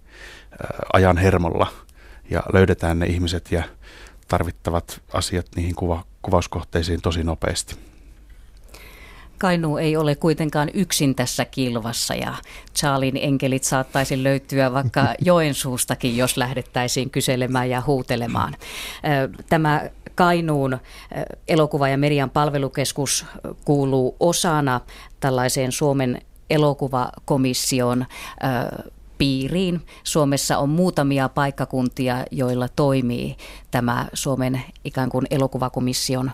ajan 0.93 1.17
hermolla 1.17 1.67
ja 2.29 2.43
löydetään 2.53 2.99
ne 2.99 3.05
ihmiset 3.05 3.51
ja 3.51 3.63
tarvittavat 4.29 5.01
asiat 5.13 5.45
niihin 5.55 5.75
kuva, 5.75 6.03
kuvauskohteisiin 6.21 7.01
tosi 7.01 7.23
nopeasti. 7.23 7.75
Kainu 9.37 9.77
ei 9.77 9.97
ole 9.97 10.15
kuitenkaan 10.15 10.69
yksin 10.73 11.15
tässä 11.15 11.45
kilvassa 11.45 12.15
ja 12.15 12.33
Charlin 12.75 13.17
enkelit 13.17 13.63
saattaisi 13.63 14.23
löytyä 14.23 14.73
vaikka 14.73 15.01
Joensuustakin, 15.25 16.17
jos 16.17 16.37
lähdettäisiin 16.37 17.09
kyselemään 17.09 17.69
ja 17.69 17.83
huutelemaan. 17.87 18.55
Tämä 19.49 19.89
Kainuun 20.15 20.77
elokuva- 21.47 21.89
ja 21.89 21.97
median 21.97 22.29
palvelukeskus 22.29 23.25
kuuluu 23.65 24.15
osana 24.19 24.81
tällaiseen 25.19 25.71
Suomen 25.71 26.21
elokuvakomission 26.49 28.05
piiriin. 29.19 29.81
Suomessa 30.03 30.57
on 30.57 30.69
muutamia 30.69 31.29
paikkakuntia, 31.29 32.25
joilla 32.31 32.67
toimii 32.67 33.37
tämä 33.71 34.05
Suomen 34.13 34.61
ikään 34.85 35.09
kuin 35.09 35.25
elokuvakomission 35.31 36.31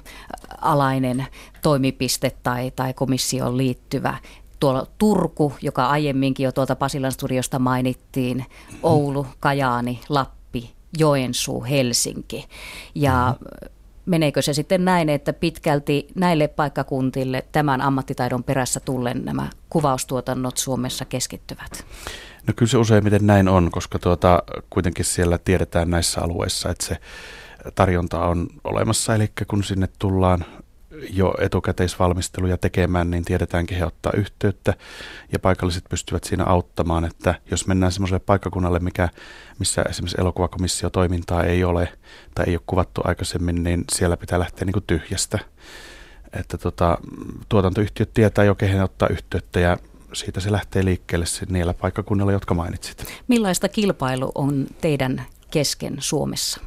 alainen 0.61 1.27
toimipiste 1.61 2.31
tai, 2.43 2.71
tai 2.71 2.93
komissioon 2.93 3.57
liittyvä 3.57 4.17
tuolla 4.59 4.87
Turku, 4.97 5.53
joka 5.61 5.87
aiemminkin 5.87 6.43
jo 6.43 6.51
tuolta 6.51 6.75
Pasilan 6.75 7.11
studiosta 7.11 7.59
mainittiin, 7.59 8.45
Oulu, 8.83 9.27
Kajaani, 9.39 9.99
Lappi, 10.09 10.73
Joensuu, 10.97 11.63
Helsinki. 11.63 12.45
Ja 12.95 13.35
meneekö 14.05 14.41
se 14.41 14.53
sitten 14.53 14.85
näin, 14.85 15.09
että 15.09 15.33
pitkälti 15.33 16.07
näille 16.15 16.47
paikkakuntille 16.47 17.45
tämän 17.51 17.81
ammattitaidon 17.81 18.43
perässä 18.43 18.79
tullen 18.79 19.25
nämä 19.25 19.49
kuvaustuotannot 19.69 20.57
Suomessa 20.57 21.05
keskittyvät? 21.05 21.85
No 22.47 22.53
kyllä 22.55 22.69
se 22.69 22.77
useimmiten 22.77 23.27
näin 23.27 23.47
on, 23.47 23.71
koska 23.71 23.99
tuota, 23.99 24.43
kuitenkin 24.69 25.05
siellä 25.05 25.37
tiedetään 25.37 25.89
näissä 25.89 26.21
alueissa, 26.21 26.69
että 26.69 26.85
se 26.85 26.97
tarjonta 27.75 28.25
on 28.25 28.47
olemassa, 28.63 29.15
eli 29.15 29.31
kun 29.47 29.63
sinne 29.63 29.89
tullaan 29.99 30.45
jo 31.09 31.35
etukäteisvalmisteluja 31.39 32.57
tekemään, 32.57 33.11
niin 33.11 33.25
tiedetään, 33.25 33.65
he 33.71 33.85
ottaa 33.85 34.11
yhteyttä 34.15 34.73
ja 35.31 35.39
paikalliset 35.39 35.83
pystyvät 35.89 36.23
siinä 36.23 36.43
auttamaan, 36.43 37.05
että 37.05 37.35
jos 37.51 37.67
mennään 37.67 37.91
semmoiselle 37.91 38.19
paikkakunnalle, 38.19 38.79
mikä, 38.79 39.09
missä 39.59 39.81
esimerkiksi 39.89 40.21
elokuvakomissio 40.21 40.89
toimintaa 40.89 41.43
ei 41.43 41.63
ole 41.63 41.93
tai 42.35 42.45
ei 42.47 42.55
ole 42.55 42.61
kuvattu 42.67 43.01
aikaisemmin, 43.03 43.63
niin 43.63 43.83
siellä 43.91 44.17
pitää 44.17 44.39
lähteä 44.39 44.65
niin 44.65 44.73
kuin 44.73 44.83
tyhjästä. 44.87 45.39
Että 46.39 46.57
tota, 46.57 46.97
tuotantoyhtiöt 47.49 48.13
tietää 48.13 48.45
jo, 48.45 48.55
kehen 48.55 48.83
ottaa 48.83 49.07
yhteyttä 49.07 49.59
ja 49.59 49.77
siitä 50.15 50.39
se 50.39 50.51
lähtee 50.51 50.85
liikkeelle 50.85 51.25
niillä 51.49 51.73
paikkakunnilla, 51.73 52.31
jotka 52.31 52.53
mainitsit. 52.53 53.05
Millaista 53.27 53.69
kilpailu 53.69 54.31
on 54.35 54.67
teidän 54.81 55.25
kesken 55.51 55.95
Suomessa? 55.99 56.61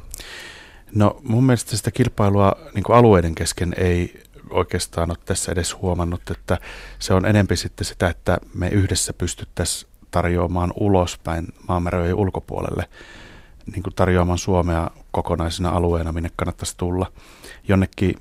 No 0.95 1.19
mun 1.23 1.43
mielestä 1.43 1.77
sitä 1.77 1.91
kilpailua 1.91 2.55
niin 2.73 2.83
kuin 2.83 2.95
alueiden 2.95 3.35
kesken 3.35 3.73
ei 3.77 4.23
oikeastaan 4.49 5.11
ole 5.11 5.17
tässä 5.25 5.51
edes 5.51 5.81
huomannut, 5.81 6.21
että 6.29 6.57
se 6.99 7.13
on 7.13 7.25
enempi 7.25 7.55
sitten 7.55 7.85
sitä, 7.85 8.07
että 8.07 8.37
me 8.53 8.67
yhdessä 8.67 9.13
pystyttäisiin 9.13 9.91
tarjoamaan 10.11 10.73
ulospäin 10.75 11.47
maanmeren 11.67 12.15
ulkopuolelle, 12.15 12.89
niin 13.73 13.83
kuin 13.83 13.95
tarjoamaan 13.95 14.37
Suomea 14.37 14.91
kokonaisena 15.11 15.69
alueena, 15.69 16.11
minne 16.11 16.31
kannattaisi 16.35 16.77
tulla. 16.77 17.11
Jonnekin 17.67 18.15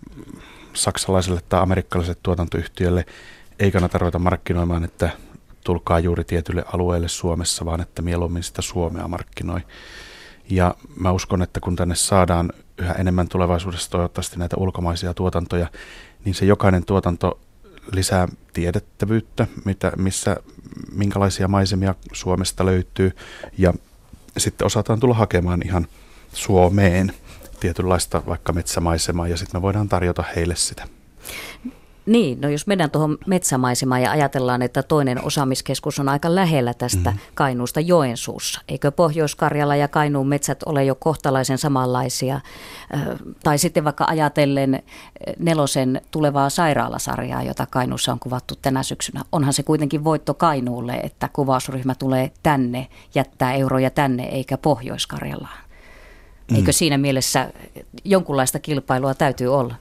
saksalaiselle 0.75 1.41
tai 1.49 1.63
amerikkalaiselle 1.63 2.21
tuotantoyhtiölle 2.23 3.05
ei 3.59 3.71
kannata 3.71 3.99
ruveta 3.99 4.19
markkinoimaan, 4.19 4.85
että 4.85 5.11
tulkaa 5.65 5.99
juuri 5.99 6.25
tietylle 6.25 6.65
alueelle 6.73 7.09
Suomessa, 7.09 7.65
vaan 7.65 7.81
että 7.81 8.03
mieluummin 8.03 8.43
sitä 8.43 8.63
Suomea 8.63 9.09
markkinoi. 9.09 9.61
Ja 10.51 10.75
mä 10.97 11.13
uskon, 11.13 11.43
että 11.43 11.61
kun 11.61 11.77
tänne 11.77 11.95
saadaan 11.95 12.53
yhä 12.79 12.93
enemmän 12.93 13.29
tulevaisuudessa 13.29 13.91
toivottavasti 13.91 14.39
näitä 14.39 14.57
ulkomaisia 14.57 15.15
tuotantoja, 15.15 15.67
niin 16.25 16.35
se 16.35 16.45
jokainen 16.45 16.85
tuotanto 16.85 17.41
lisää 17.93 18.29
tiedettävyyttä, 18.53 19.47
mitä, 19.65 19.93
missä, 19.97 20.37
minkälaisia 20.93 21.49
maisemia 21.49 21.95
Suomesta 22.13 22.67
löytyy. 22.67 23.17
Ja 23.59 23.75
sitten 24.37 24.67
osataan 24.67 25.01
tulla 25.01 25.15
hakemaan 25.15 25.63
ihan 25.65 25.87
Suomeen 26.33 27.13
tietynlaista 27.61 28.23
vaikka 28.27 28.53
metsämaisemaa 28.53 29.29
ja 29.29 29.37
sitten 29.37 29.59
me 29.59 29.63
voidaan 29.63 29.89
tarjota 29.89 30.25
heille 30.37 30.57
sitä. 30.57 30.89
Niin, 32.09 32.41
no 32.41 32.49
jos 32.49 32.67
mennään 32.67 32.91
tuohon 32.91 33.19
metsämaisemaan 33.27 34.03
ja 34.03 34.11
ajatellaan, 34.11 34.63
että 34.63 34.83
toinen 34.83 35.25
osaamiskeskus 35.25 36.01
on 36.01 36.09
aika 36.09 36.35
lähellä 36.35 36.75
tästä 36.75 37.11
mm. 37.11 37.19
Kainuusta 37.35 37.81
Joensuussa. 37.81 38.61
Eikö 38.69 38.91
Pohjois-Karjala 38.91 39.77
ja 39.77 39.89
Kainuun 39.89 40.29
metsät 40.29 40.63
ole 40.63 40.85
jo 40.85 40.95
kohtalaisen 40.95 41.59
samanlaisia? 41.59 42.41
Tai 43.45 43.59
sitten 43.59 43.85
vaikka 43.85 44.05
ajatellen 44.09 44.83
nelosen 45.39 46.01
tulevaa 46.11 46.51
sairaalasarjaa, 46.51 47.43
jota 47.43 47.67
Kainuussa 47.67 48.13
on 48.13 48.19
kuvattu 48.19 48.55
tänä 48.63 48.83
syksynä. 48.83 49.25
Onhan 49.33 49.53
se 49.53 49.63
kuitenkin 49.63 50.05
voitto 50.05 50.35
Kainuulle, 50.35 50.93
että 50.93 51.29
kuvausryhmä 51.33 51.95
tulee 51.95 52.31
tänne, 52.43 52.87
jättää 53.15 53.55
euroja 53.55 53.91
tänne 53.91 54.25
eikä 54.25 54.59
Pohjois-Karjalaan. 54.59 55.59
Eikö 56.55 56.71
mm. 56.71 56.73
siinä 56.73 56.99
mielessä 56.99 57.51
jonkunlaista 58.05 58.59
kilpailua 58.59 59.15
täytyy 59.15 59.55
olla? 59.55 59.75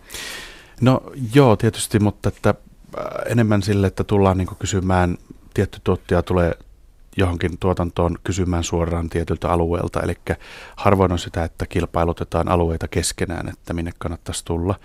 No 0.82 1.02
joo, 1.36 1.56
tietysti, 1.56 2.00
mutta 2.00 2.30
että 2.30 2.50
äh, 2.50 3.06
enemmän 3.26 3.62
sille, 3.62 3.88
että 3.88 4.04
tullaan 4.04 4.38
niin 4.38 4.48
kysymään, 4.60 5.18
tietty 5.54 5.80
tuottaja 5.84 6.24
tulee 6.24 6.58
johonkin 7.18 7.58
tuotantoon 7.58 8.18
kysymään 8.24 8.64
suoraan 8.64 9.10
tietyltä 9.10 9.50
alueelta. 9.50 10.02
Eli 10.02 10.16
harvoin 10.76 11.12
on 11.12 11.20
sitä, 11.20 11.44
että 11.44 11.66
kilpailutetaan 11.66 12.48
alueita 12.48 12.88
keskenään, 12.88 13.50
että 13.50 13.74
minne 13.74 13.92
kannattaisi 13.98 14.46
tulla. 14.46 14.76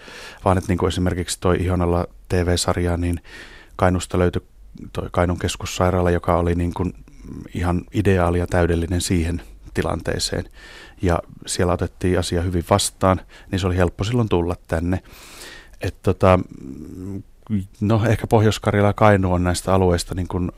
Vaan 0.45 0.59
että 0.59 0.69
niin 0.69 0.79
kuin 0.79 0.89
esimerkiksi 0.89 1.41
toi 1.41 1.57
Ihonalla 1.61 2.07
TV-sarja, 2.29 2.97
niin 2.97 3.21
Kainusta 3.77 4.19
löytyi 4.19 4.43
toi 4.93 5.09
Kainun 5.13 5.39
keskussairaala, 5.39 6.11
joka 6.11 6.37
oli 6.37 6.55
niin 6.55 6.75
kuin 6.75 6.95
ihan 7.55 7.83
ideaali 7.95 8.39
ja 8.39 8.47
täydellinen 8.47 9.01
siihen 9.01 9.43
tilanteeseen. 9.75 10.45
Ja 11.03 11.19
siellä 11.47 11.73
otettiin 11.73 12.19
asia 12.19 12.43
hyvin 12.43 12.65
vastaan, 12.71 13.21
niin 13.51 13.59
se 13.59 13.67
oli 13.67 13.77
helppo 13.77 14.05
silloin 14.05 14.29
tulla 14.29 14.57
tänne. 14.69 15.03
Et 15.83 15.97
tota, 16.03 16.39
no 17.81 18.05
ehkä 18.09 18.27
Pohjois-Karjala 18.27 18.89
ja 18.89 18.93
Kainu 18.93 19.33
on 19.33 19.45
näistä 19.45 19.75
alueista 19.75 20.15
niin 20.15 20.29
kuin 20.29 20.53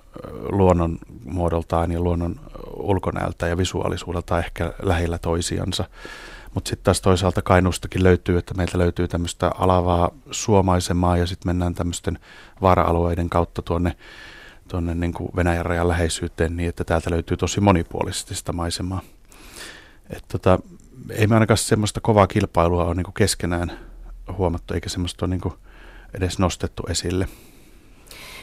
luonnon 0.49 0.99
muodoltaan 1.25 1.93
ja 1.93 2.01
luonnon 2.01 2.41
ulkonäöltä 2.77 3.49
ja 3.49 3.57
visuaalisuudelta 3.57 4.39
ehkä 4.39 4.73
lähellä 4.83 5.19
toisiansa. 5.19 5.85
Mutta 6.55 6.69
sitten 6.69 6.85
taas 6.85 7.01
toisaalta 7.01 7.43
Kainuustakin 7.43 8.03
löytyy, 8.03 8.39
että 8.39 8.55
meiltä 8.55 8.79
löytyy 8.79 9.09
tämmöistä 9.09 9.51
alavaa 9.59 10.11
suomaisemaa 10.31 11.17
ja 11.17 11.27
sitten 11.27 11.49
mennään 11.49 11.75
tämmöisten 11.75 12.19
vaara-alueiden 12.63 13.31
kautta 13.31 13.63
tuonne, 13.63 13.97
tuonne 14.69 14.95
niin 14.95 15.15
kuin 15.15 15.31
Venäjän 15.37 15.67
rajan 15.67 15.89
läheisyyteen 15.89 16.57
niin, 16.57 16.69
että 16.69 16.85
täältä 16.85 17.11
löytyy 17.11 17.37
tosi 17.37 17.61
monipuolisesti 17.61 18.35
sitä 18.35 18.53
maisemaa. 18.53 19.01
Et 20.11 20.25
tota, 20.29 20.59
ei 21.11 21.27
me 21.27 21.35
ainakaan 21.35 21.59
semmoista 21.59 22.01
kovaa 22.01 22.27
kilpailua 22.27 22.85
ole 22.85 22.95
niin 22.95 23.15
keskenään 23.15 23.73
huomattu, 24.33 24.75
eikä 24.75 24.89
semmoista 24.89 25.25
ole 25.25 25.31
niin 25.31 25.41
kuin 25.41 25.55
edes 26.15 26.39
nostettu 26.39 26.83
esille. 26.89 27.29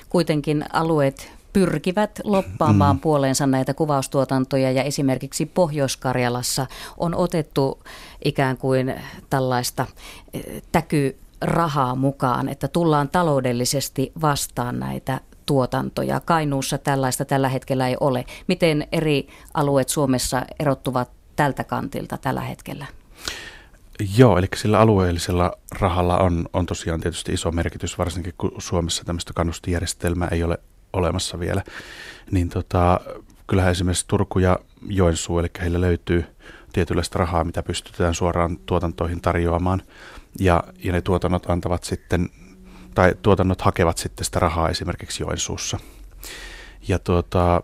Kuitenkin 0.09 0.65
alueet 0.73 1.31
pyrkivät 1.53 2.19
loppaamaan 2.23 2.95
mm. 2.95 2.99
puoleensa 2.99 3.47
näitä 3.47 3.73
kuvaustuotantoja 3.73 4.71
ja 4.71 4.83
esimerkiksi 4.83 5.45
Pohjois-Karjalassa 5.45 6.67
on 6.97 7.15
otettu 7.15 7.83
ikään 8.25 8.57
kuin 8.57 8.93
tällaista 9.29 9.85
eh, 10.33 10.61
täkyrahaa 10.71 11.95
mukaan, 11.95 12.49
että 12.49 12.67
tullaan 12.67 13.09
taloudellisesti 13.09 14.11
vastaan 14.21 14.79
näitä 14.79 15.19
tuotantoja. 15.45 16.19
Kainuussa 16.19 16.77
tällaista 16.77 17.25
tällä 17.25 17.49
hetkellä 17.49 17.87
ei 17.87 17.97
ole. 17.99 18.25
Miten 18.47 18.87
eri 18.91 19.27
alueet 19.53 19.89
Suomessa 19.89 20.45
erottuvat 20.59 21.11
tältä 21.35 21.63
kantilta 21.63 22.17
tällä 22.17 22.41
hetkellä? 22.41 22.85
Joo, 24.17 24.37
eli 24.37 24.47
sillä 24.55 24.79
alueellisella 24.79 25.51
rahalla 25.79 26.17
on, 26.17 26.45
on 26.53 26.65
tosiaan 26.65 27.01
tietysti 27.01 27.33
iso 27.33 27.51
merkitys, 27.51 27.97
varsinkin 27.97 28.33
kun 28.37 28.51
Suomessa 28.57 29.03
tämmöistä 29.05 29.33
kannustijärjestelmää 29.33 30.27
ei 30.31 30.43
ole 30.43 30.57
olemassa 30.93 31.39
vielä. 31.39 31.63
Niin 32.31 32.49
tota, 32.49 32.99
kyllähän 33.47 33.71
esimerkiksi 33.71 34.07
Turku 34.07 34.39
ja 34.39 34.59
Joensuu, 34.87 35.39
eli 35.39 35.47
heillä 35.61 35.81
löytyy 35.81 36.25
tietynlaista 36.73 37.19
rahaa, 37.19 37.43
mitä 37.43 37.63
pystytään 37.63 38.15
suoraan 38.15 38.57
tuotantoihin 38.57 39.21
tarjoamaan. 39.21 39.81
Ja, 40.39 40.63
ja 40.83 40.91
ne 40.91 41.01
tuotannot 41.01 41.49
antavat 41.49 41.83
sitten, 41.83 42.29
tai 42.95 43.15
tuotannot 43.21 43.61
hakevat 43.61 43.97
sitten 43.97 44.25
sitä 44.25 44.39
rahaa 44.39 44.69
esimerkiksi 44.69 45.23
Joensuussa. 45.23 45.79
Ja 46.87 46.99
tuota, 46.99 47.63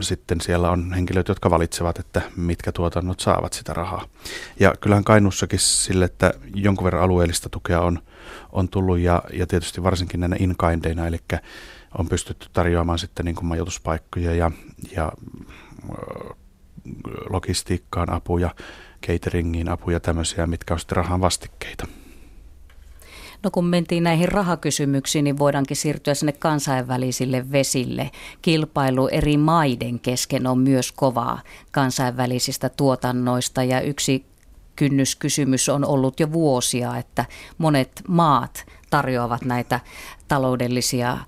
sitten 0.00 0.40
siellä 0.40 0.70
on 0.70 0.92
henkilöt, 0.92 1.28
jotka 1.28 1.50
valitsevat, 1.50 1.98
että 1.98 2.22
mitkä 2.36 2.72
tuotannot 2.72 3.20
saavat 3.20 3.52
sitä 3.52 3.72
rahaa. 3.72 4.06
Ja 4.60 4.74
kyllähän 4.80 5.04
Kainussakin 5.04 5.58
sille, 5.58 6.04
että 6.04 6.34
jonkun 6.54 6.84
verran 6.84 7.02
alueellista 7.02 7.48
tukea 7.48 7.80
on, 7.80 7.98
on 8.52 8.68
tullut 8.68 8.98
ja, 8.98 9.22
ja 9.32 9.46
tietysti 9.46 9.82
varsinkin 9.82 10.20
näinä 10.20 10.36
inkaindeina, 10.40 11.06
eli 11.06 11.18
on 11.98 12.08
pystytty 12.08 12.46
tarjoamaan 12.52 12.98
sitten 12.98 13.24
niin 13.24 13.36
kuin 13.36 13.46
majoituspaikkoja 13.46 14.34
ja, 14.34 14.50
ja 14.96 15.12
logistiikkaan 17.30 18.12
apuja, 18.12 18.54
cateringiin 19.06 19.68
apuja 19.68 20.00
tämmöisiä, 20.00 20.46
mitkä 20.46 20.74
on 20.74 20.80
sitten 20.80 20.96
rahan 20.96 21.20
vastikkeita. 21.20 21.86
No 23.42 23.50
kun 23.50 23.64
mentiin 23.66 24.02
näihin 24.02 24.28
rahakysymyksiin, 24.28 25.24
niin 25.24 25.38
voidaankin 25.38 25.76
siirtyä 25.76 26.14
sinne 26.14 26.32
kansainvälisille 26.32 27.52
vesille. 27.52 28.10
Kilpailu 28.42 29.08
eri 29.08 29.36
maiden 29.36 30.00
kesken 30.00 30.46
on 30.46 30.58
myös 30.58 30.92
kovaa 30.92 31.40
kansainvälisistä 31.70 32.68
tuotannoista 32.68 33.62
ja 33.62 33.80
yksi 33.80 34.26
kynnyskysymys 34.76 35.68
on 35.68 35.84
ollut 35.84 36.20
jo 36.20 36.32
vuosia, 36.32 36.96
että 36.96 37.24
monet 37.58 38.02
maat 38.08 38.66
tarjoavat 38.90 39.44
näitä 39.44 39.80
taloudellisia 40.28 41.18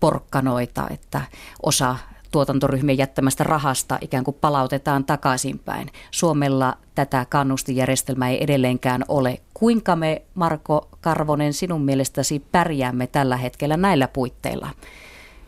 porkkanoita, 0.00 0.88
että 0.90 1.20
osa 1.62 1.96
tuotantoryhmien 2.30 2.98
jättämästä 2.98 3.44
rahasta 3.44 3.98
ikään 4.00 4.24
kuin 4.24 4.36
palautetaan 4.40 5.04
takaisinpäin. 5.04 5.90
Suomella 6.10 6.74
tätä 6.94 7.26
kannustijärjestelmää 7.28 8.28
ei 8.28 8.44
edelleenkään 8.44 9.04
ole. 9.08 9.40
Kuinka 9.54 9.96
me, 9.96 10.22
Marko 10.34 10.88
Karvonen, 11.00 11.52
sinun 11.52 11.82
mielestäsi 11.82 12.42
pärjäämme 12.52 13.06
tällä 13.06 13.36
hetkellä 13.36 13.76
näillä 13.76 14.08
puitteilla 14.08 14.70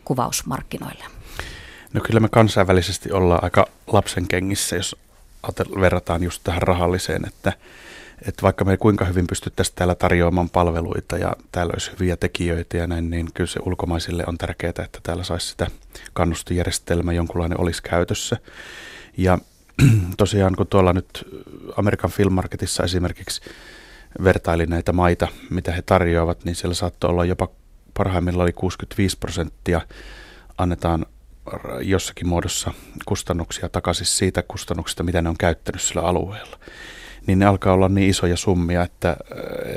kuvausmarkkinoilla? 0.04 1.04
No 1.92 2.00
kyllä 2.00 2.20
me 2.20 2.28
kansainvälisesti 2.28 3.12
ollaan 3.12 3.44
aika 3.44 3.66
lapsen 3.92 4.28
kengissä, 4.28 4.76
jos 4.76 4.96
verrataan 5.80 6.22
just 6.22 6.40
tähän 6.44 6.62
rahalliseen, 6.62 7.24
että– 7.26 7.52
että 8.28 8.42
vaikka 8.42 8.64
me 8.64 8.76
kuinka 8.76 9.04
hyvin 9.04 9.26
pystyttäisiin 9.26 9.74
täällä 9.74 9.94
tarjoamaan 9.94 10.50
palveluita 10.50 11.16
ja 11.16 11.32
täällä 11.52 11.72
olisi 11.72 11.90
hyviä 11.92 12.16
tekijöitä 12.16 12.76
ja 12.76 12.86
näin, 12.86 13.10
niin 13.10 13.28
kyllä 13.34 13.48
se 13.48 13.60
ulkomaisille 13.66 14.24
on 14.26 14.38
tärkeää, 14.38 14.72
että 14.84 14.98
täällä 15.02 15.24
saisi 15.24 15.46
sitä 15.46 15.66
kannustijärjestelmä 16.12 17.12
jonkunlainen 17.12 17.60
olisi 17.60 17.82
käytössä. 17.82 18.36
Ja 19.16 19.38
tosiaan 20.16 20.56
kun 20.56 20.66
tuolla 20.66 20.92
nyt 20.92 21.28
Amerikan 21.76 22.10
Film 22.10 22.32
Marketissa 22.32 22.84
esimerkiksi 22.84 23.40
vertaili 24.24 24.66
näitä 24.66 24.92
maita, 24.92 25.28
mitä 25.50 25.72
he 25.72 25.82
tarjoavat, 25.82 26.44
niin 26.44 26.54
siellä 26.54 26.74
saattoi 26.74 27.10
olla 27.10 27.24
jopa 27.24 27.48
parhaimmillaan 27.94 28.44
oli 28.44 28.52
65 28.52 29.18
prosenttia 29.18 29.80
annetaan 30.58 31.06
jossakin 31.80 32.28
muodossa 32.28 32.72
kustannuksia 33.04 33.68
takaisin 33.68 34.06
siitä 34.06 34.42
kustannuksista, 34.48 35.02
mitä 35.02 35.22
ne 35.22 35.28
on 35.28 35.38
käyttänyt 35.38 35.82
sillä 35.82 36.02
alueella 36.02 36.58
niin 37.26 37.38
ne 37.38 37.46
alkaa 37.46 37.72
olla 37.72 37.88
niin 37.88 38.10
isoja 38.10 38.36
summia, 38.36 38.82
että, 38.82 39.16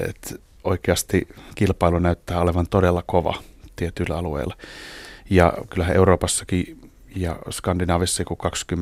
että 0.10 0.36
oikeasti 0.64 1.28
kilpailu 1.56 2.00
näyttää 2.00 2.40
olevan 2.40 2.68
todella 2.70 3.04
kova 3.06 3.34
tietyillä 3.76 4.18
alueilla. 4.18 4.58
Ja 5.30 5.54
kyllähän 5.70 5.96
Euroopassakin 5.96 6.92
ja 7.16 7.36
Skandinaavissa 7.50 8.26
kun 8.26 8.38
20-25 8.74 8.78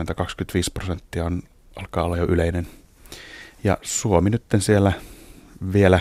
prosenttia 0.74 1.26
on, 1.26 1.42
alkaa 1.76 2.04
olla 2.04 2.18
jo 2.18 2.26
yleinen. 2.26 2.68
Ja 3.64 3.78
Suomi 3.82 4.30
nyt 4.30 4.44
siellä 4.60 4.92
vielä 5.74 6.00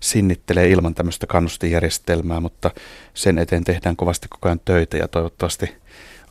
sinnittelee 0.00 0.68
ilman 0.68 0.94
tämmöistä 0.94 1.26
kannustijärjestelmää, 1.26 2.40
mutta 2.40 2.70
sen 3.14 3.38
eteen 3.38 3.64
tehdään 3.64 3.96
kovasti 3.96 4.28
koko 4.28 4.48
ajan 4.48 4.60
töitä 4.64 4.96
ja 4.96 5.08
toivottavasti 5.08 5.74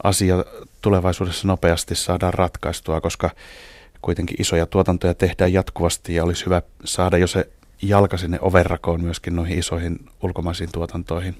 asia 0.03 0.45
tulevaisuudessa 0.81 1.47
nopeasti 1.47 1.95
saadaan 1.95 2.33
ratkaistua, 2.33 3.01
koska 3.01 3.29
kuitenkin 4.01 4.41
isoja 4.41 4.65
tuotantoja 4.65 5.13
tehdään 5.13 5.53
jatkuvasti 5.53 6.15
ja 6.15 6.23
olisi 6.23 6.45
hyvä 6.45 6.61
saada 6.85 7.17
jo 7.17 7.27
se 7.27 7.49
jalka 7.81 8.17
sinne 8.17 8.37
overrakoon 8.41 9.01
myöskin 9.01 9.35
noihin 9.35 9.59
isoihin 9.59 9.99
ulkomaisiin 10.23 10.69
tuotantoihin. 10.71 11.35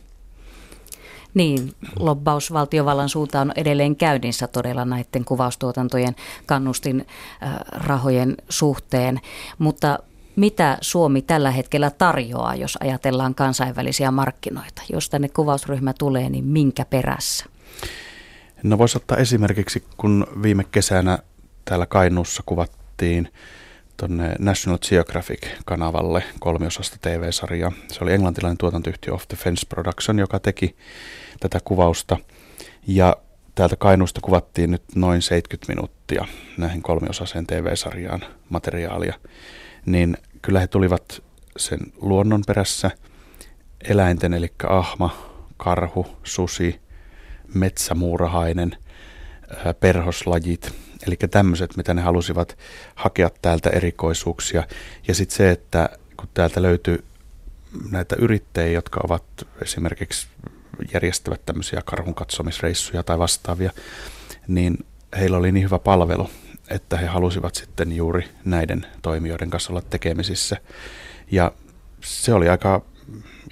Niin, 1.33 1.73
lobbaus 1.99 2.53
valtiovallan 2.53 3.09
suuntaan 3.09 3.47
on 3.47 3.53
edelleen 3.55 3.95
käynnissä 3.95 4.47
todella 4.47 4.85
näiden 4.85 5.25
kuvaustuotantojen 5.25 6.15
kannustin 6.45 7.05
äh, 7.43 7.55
rahojen 7.71 8.37
suhteen, 8.49 9.19
mutta 9.57 9.99
mitä 10.35 10.77
Suomi 10.81 11.21
tällä 11.21 11.51
hetkellä 11.51 11.89
tarjoaa, 11.89 12.55
jos 12.55 12.77
ajatellaan 12.81 13.35
kansainvälisiä 13.35 14.11
markkinoita? 14.11 14.81
Jos 14.93 15.09
tänne 15.09 15.29
kuvausryhmä 15.29 15.93
tulee, 15.93 16.29
niin 16.29 16.45
minkä 16.45 16.85
perässä? 16.85 17.45
No 18.63 18.77
voisi 18.77 18.97
ottaa 18.97 19.17
esimerkiksi, 19.17 19.83
kun 19.97 20.27
viime 20.41 20.63
kesänä 20.63 21.19
täällä 21.67 21.85
Kainuussa 21.85 22.43
kuvattiin 22.45 23.31
tuonne 23.97 24.35
National 24.39 24.77
Geographic-kanavalle 24.77 26.23
kolmiosasta 26.39 26.97
TV-sarjaa. 27.01 27.71
Se 27.87 28.03
oli 28.03 28.13
englantilainen 28.13 28.57
tuotantoyhtiö 28.57 29.13
Off 29.13 29.27
the 29.27 29.37
Fence 29.37 29.65
Production, 29.69 30.19
joka 30.19 30.39
teki 30.39 30.75
tätä 31.39 31.59
kuvausta. 31.63 32.17
Ja 32.87 33.17
täältä 33.55 33.75
Kainuusta 33.75 34.21
kuvattiin 34.21 34.71
nyt 34.71 34.83
noin 34.95 35.21
70 35.21 35.73
minuuttia 35.73 36.25
näihin 36.57 36.81
kolmiosaseen 36.81 37.47
TV-sarjaan 37.47 38.21
materiaalia. 38.49 39.13
Niin 39.85 40.17
kyllä 40.41 40.59
he 40.59 40.67
tulivat 40.67 41.23
sen 41.57 41.79
luonnon 42.01 42.43
perässä 42.47 42.91
eläinten, 43.89 44.33
eli 44.33 44.51
ahma, 44.67 45.17
karhu, 45.57 46.07
susi, 46.23 46.79
metsämuurahainen, 47.53 48.77
perhoslajit– 49.79 50.71
Eli 51.07 51.15
tämmöiset, 51.31 51.77
mitä 51.77 51.93
ne 51.93 52.01
halusivat 52.01 52.57
hakea 52.95 53.29
täältä 53.41 53.69
erikoisuuksia. 53.69 54.63
Ja 55.07 55.15
sitten 55.15 55.37
se, 55.37 55.51
että 55.51 55.89
kun 56.17 56.29
täältä 56.33 56.61
löytyy 56.61 57.03
näitä 57.91 58.15
yrittäjiä, 58.19 58.71
jotka 58.71 58.99
ovat 59.03 59.23
esimerkiksi 59.61 60.27
järjestävät 60.93 61.45
tämmöisiä 61.45 61.81
karhunkatsomisreissuja 61.85 63.03
tai 63.03 63.19
vastaavia, 63.19 63.71
niin 64.47 64.85
heillä 65.19 65.37
oli 65.37 65.51
niin 65.51 65.65
hyvä 65.65 65.79
palvelu, 65.79 66.29
että 66.69 66.97
he 66.97 67.05
halusivat 67.05 67.55
sitten 67.55 67.95
juuri 67.95 68.29
näiden 68.45 68.85
toimijoiden 69.01 69.49
kanssa 69.49 69.73
olla 69.73 69.81
tekemisissä. 69.81 70.57
Ja 71.31 71.51
se 72.01 72.33
oli 72.33 72.49
aika 72.49 72.81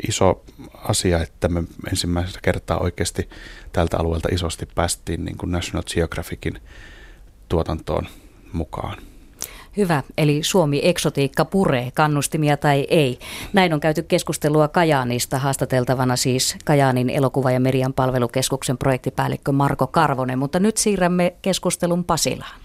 iso 0.07 0.43
asia, 0.73 1.21
että 1.21 1.47
me 1.47 1.63
ensimmäistä 1.89 2.39
kertaa 2.41 2.77
oikeasti 2.79 3.29
tältä 3.71 3.97
alueelta 3.97 4.29
isosti 4.31 4.65
päästiin 4.75 5.25
niin 5.25 5.37
kuin 5.37 5.51
National 5.51 5.83
Geographicin 5.93 6.61
tuotantoon 7.49 8.07
mukaan. 8.53 8.97
Hyvä, 9.77 10.03
eli 10.17 10.43
Suomi 10.43 10.79
eksotiikka 10.83 11.45
puree, 11.45 11.91
kannustimia 11.93 12.57
tai 12.57 12.87
ei. 12.89 13.19
Näin 13.53 13.73
on 13.73 13.79
käyty 13.79 14.03
keskustelua 14.03 14.67
Kajaanista, 14.67 15.39
haastateltavana 15.39 16.15
siis 16.15 16.57
Kajaanin 16.65 17.09
elokuva- 17.09 17.51
ja 17.51 17.59
median 17.59 17.93
palvelukeskuksen 17.93 18.77
projektipäällikkö 18.77 19.51
Marko 19.51 19.87
Karvonen, 19.87 20.39
mutta 20.39 20.59
nyt 20.59 20.77
siirrämme 20.77 21.33
keskustelun 21.41 22.03
Pasilaan. 22.03 22.64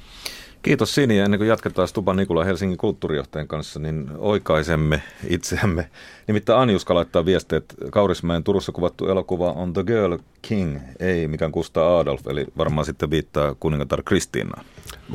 Kiitos 0.62 0.94
Sini. 0.94 1.18
Ja 1.18 1.24
ennen 1.24 1.38
kuin 1.38 1.48
jatketaan 1.48 1.88
Stuban 1.88 2.16
Nikula 2.16 2.44
Helsingin 2.44 2.78
kulttuurijohtajan 2.78 3.48
kanssa, 3.48 3.80
niin 3.80 4.10
oikaisemme 4.18 5.02
itseämme. 5.28 5.90
Nimittäin 6.26 6.58
Anjuska 6.58 6.94
laittaa 6.94 7.24
viestiä, 7.24 7.58
että 7.58 7.74
Kaurismäen 7.90 8.44
Turussa 8.44 8.72
kuvattu 8.72 9.08
elokuva 9.08 9.52
on 9.52 9.72
The 9.72 9.84
Girl 9.84 10.18
King, 10.42 10.78
ei 10.98 11.28
mikään 11.28 11.52
Kusta 11.52 11.98
Adolf, 11.98 12.26
eli 12.26 12.46
varmaan 12.58 12.84
sitten 12.84 13.10
viittaa 13.10 13.54
kuningatar 13.60 14.02
Kristiinaan. 14.02 14.64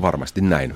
Varmasti 0.02 0.42
näin. 0.42 0.74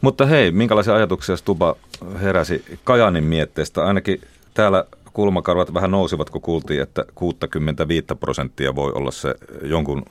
Mutta 0.00 0.26
hei, 0.26 0.52
minkälaisia 0.52 0.94
ajatuksia 0.94 1.36
Stuba 1.36 1.76
heräsi 2.22 2.64
Kajanin 2.84 3.24
mietteestä? 3.24 3.84
Ainakin 3.84 4.20
täällä 4.54 4.84
kulmakarvat 5.12 5.74
vähän 5.74 5.90
nousivat, 5.90 6.30
kun 6.30 6.40
kuultiin, 6.40 6.82
että 6.82 7.04
65 7.14 8.06
prosenttia 8.20 8.74
voi 8.74 8.92
olla 8.92 9.10
se 9.10 9.34
jonkun 9.62 10.02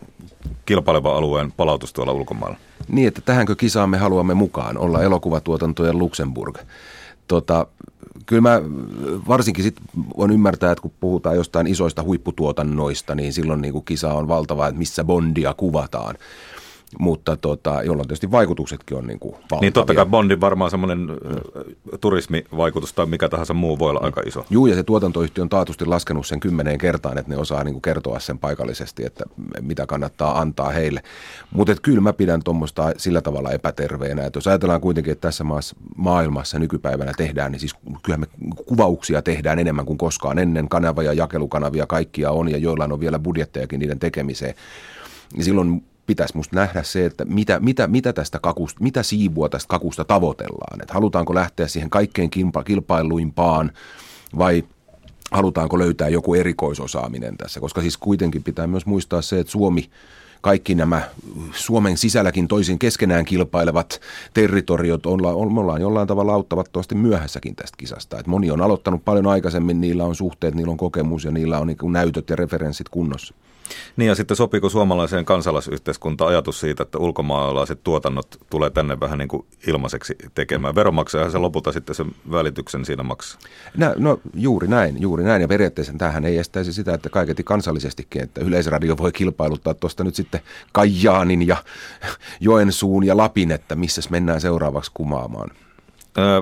kilpailevan 0.66 1.16
alueen 1.16 1.52
palautus 1.52 1.94
tuolla 1.94 2.14
ulkomailla. 2.14 2.58
Niin, 2.88 3.08
että 3.08 3.22
tähänkö 3.22 3.56
kisaan 3.56 3.90
me 3.90 3.98
haluamme 3.98 4.34
mukaan, 4.34 4.78
olla 4.78 5.04
elokuvatuotantojen 5.04 5.98
Luxemburg. 5.98 6.58
Tota, 7.28 7.68
kyllä 8.26 8.42
mä 8.42 8.62
varsinkin 9.28 9.64
sit 9.64 9.76
on 10.18 10.32
ymmärtää, 10.32 10.72
että 10.72 10.82
kun 10.82 10.94
puhutaan 11.00 11.36
jostain 11.36 11.68
isoista 11.68 12.04
huipputuotannoista, 12.04 13.16
niin 13.16 13.34
silloin 13.34 13.62
niin 13.62 13.74
kuin 13.74 13.86
kisa 13.86 14.14
on 14.14 14.28
valtava, 14.28 14.68
että 14.68 14.80
missä 14.80 15.04
Bondia 15.04 15.54
kuvataan 15.54 16.16
mutta 17.00 17.38
tota, 17.38 17.84
jolloin 17.84 18.08
tietysti 18.08 18.32
vaikutuksetkin 18.32 18.98
on 18.98 19.08
niin 19.08 19.20
kuin 19.20 19.34
valtavia. 19.34 19.62
Niin 19.62 19.74
totta 19.74 19.94
kai 19.94 20.06
Bondin 20.06 20.42
varmaan 20.42 20.72
semmoinen 20.72 21.00
mm. 21.00 21.16
turismivaikutus 22.02 22.94
tai 22.94 23.06
mikä 23.06 23.30
tahansa 23.30 23.54
muu 23.54 23.80
voi 23.80 23.90
olla 23.90 24.00
mm. 24.00 24.06
aika 24.06 24.22
iso. 24.26 24.46
Juu, 24.50 24.66
ja 24.66 24.76
se 24.76 24.84
tuotantoyhtiö 24.84 25.42
on 25.42 25.50
taatusti 25.50 25.86
laskenut 25.86 26.28
sen 26.28 26.40
kymmeneen 26.40 26.78
kertaan, 26.78 27.18
että 27.18 27.32
ne 27.32 27.38
osaa 27.38 27.64
niin 27.64 27.74
kuin 27.74 27.82
kertoa 27.82 28.20
sen 28.20 28.40
paikallisesti, 28.40 29.06
että 29.06 29.24
mitä 29.62 29.86
kannattaa 29.86 30.40
antaa 30.40 30.70
heille. 30.70 31.04
Mutta 31.52 31.76
kyllä 31.82 32.02
mä 32.02 32.14
pidän 32.14 32.44
tuommoista 32.44 32.92
sillä 32.98 33.22
tavalla 33.22 33.52
epäterveenä, 33.52 34.26
että 34.26 34.38
jos 34.38 34.48
ajatellaan 34.48 34.82
kuitenkin, 34.82 35.12
että 35.12 35.28
tässä 35.28 35.44
maassa, 35.44 35.76
maailmassa 35.96 36.60
nykypäivänä 36.60 37.12
tehdään, 37.18 37.52
niin 37.52 37.60
siis 37.60 37.76
kyllä 38.04 38.18
me 38.18 38.28
kuvauksia 38.66 39.22
tehdään 39.22 39.60
enemmän 39.60 39.86
kuin 39.86 39.98
koskaan 39.98 40.40
ennen. 40.40 40.70
Kanava- 40.70 41.04
ja 41.04 41.14
jakelukanavia 41.14 41.88
kaikkia 41.88 42.32
on, 42.32 42.50
ja 42.50 42.58
joillain 42.58 42.92
on 42.92 43.00
vielä 43.00 43.20
budjettejakin 43.20 43.80
niiden 43.80 44.00
tekemiseen. 44.00 44.56
Niin 45.34 45.44
silloin 45.44 45.84
pitäisi 46.12 46.38
musta 46.38 46.56
nähdä 46.56 46.84
se, 46.84 47.06
että 47.06 47.26
mitä, 47.26 47.60
mitä, 47.60 47.88
mitä 47.88 48.14
tästä 48.14 48.40
kakusta, 48.40 48.84
mitä 48.84 49.04
siivua 49.04 49.50
tästä 49.50 49.68
kakusta 49.68 50.06
tavoitellaan. 50.06 50.82
Että 50.82 50.94
halutaanko 50.94 51.36
lähteä 51.36 51.68
siihen 51.68 51.90
kaikkein 51.90 52.30
kilpailuimpaan 52.66 53.72
vai 54.38 54.64
halutaanko 55.32 55.80
löytää 55.80 56.10
joku 56.10 56.34
erikoisosaaminen 56.34 57.38
tässä. 57.38 57.60
Koska 57.60 57.82
siis 57.82 57.98
kuitenkin 57.98 58.44
pitää 58.44 58.68
myös 58.68 58.86
muistaa 58.86 59.22
se, 59.22 59.40
että 59.40 59.52
Suomi 59.52 59.90
kaikki 60.42 60.76
nämä 60.76 61.02
Suomen 61.54 61.98
sisälläkin 61.98 62.48
toisin 62.48 62.80
keskenään 62.80 63.26
kilpailevat 63.26 64.02
territoriot, 64.34 65.06
ollaan, 65.06 65.54
me 65.54 65.60
ollaan 65.60 65.82
jollain 65.82 66.08
tavalla 66.08 66.34
auttavattomasti 66.34 66.96
myöhässäkin 66.96 67.56
tästä 67.56 67.78
kisasta. 67.78 68.20
Et 68.20 68.28
moni 68.28 68.52
on 68.52 68.62
aloittanut 68.62 69.06
paljon 69.06 69.28
aikaisemmin, 69.28 69.82
niillä 69.82 70.06
on 70.06 70.16
suhteet, 70.16 70.56
niillä 70.56 70.72
on 70.72 70.78
kokemus 70.78 71.26
ja 71.26 71.32
niillä 71.32 71.60
on 71.60 71.68
niin 71.68 71.78
näytöt 71.92 72.30
ja 72.30 72.36
referenssit 72.36 72.90
kunnossa. 72.90 73.34
Niin 73.98 74.08
ja 74.08 74.16
sitten 74.16 74.38
sopiiko 74.38 74.70
suomalaiseen 74.70 75.26
kansalaisyhteiskuntaan 75.26 76.30
ajatus 76.30 76.60
siitä, 76.60 76.84
että 76.84 76.98
ulkomaalaiset 76.98 77.84
tuotannot 77.84 78.38
tulee 78.50 78.70
tänne 78.70 79.00
vähän 79.00 79.20
niin 79.20 79.28
kuin 79.28 79.46
ilmaiseksi 79.68 80.16
tekemään. 80.36 80.76
Veronmaksajahan 80.76 81.32
se 81.32 81.38
lopulta 81.38 81.72
sitten 81.72 81.96
sen 81.96 82.16
välityksen 82.32 82.86
siinä 82.86 83.04
maksaa. 83.04 83.42
No, 83.78 83.94
no 83.98 84.20
juuri 84.36 84.68
näin, 84.68 85.02
juuri 85.02 85.24
näin. 85.24 85.42
Ja 85.42 85.48
periaatteessa 85.48 85.94
tähän 85.98 86.26
ei 86.26 86.38
estäisi 86.38 86.74
sitä, 86.74 86.94
että 86.94 87.10
kaiketi 87.10 87.44
kansallisestikin, 87.44 88.22
että 88.22 88.42
Yleisradio 88.42 88.98
voi 88.98 89.12
kilpailuttaa 89.12 89.74
tuosta 89.74 90.04
nyt 90.04 90.16
sitten 90.16 90.42
Kajaanin 90.72 91.48
ja 91.48 91.58
Joensuun 92.40 93.06
ja 93.06 93.18
Lapin, 93.18 93.52
että 93.52 93.76
missä 93.76 94.02
mennään 94.10 94.42
seuraavaksi 94.42 94.92
kumaamaan. 94.94 95.50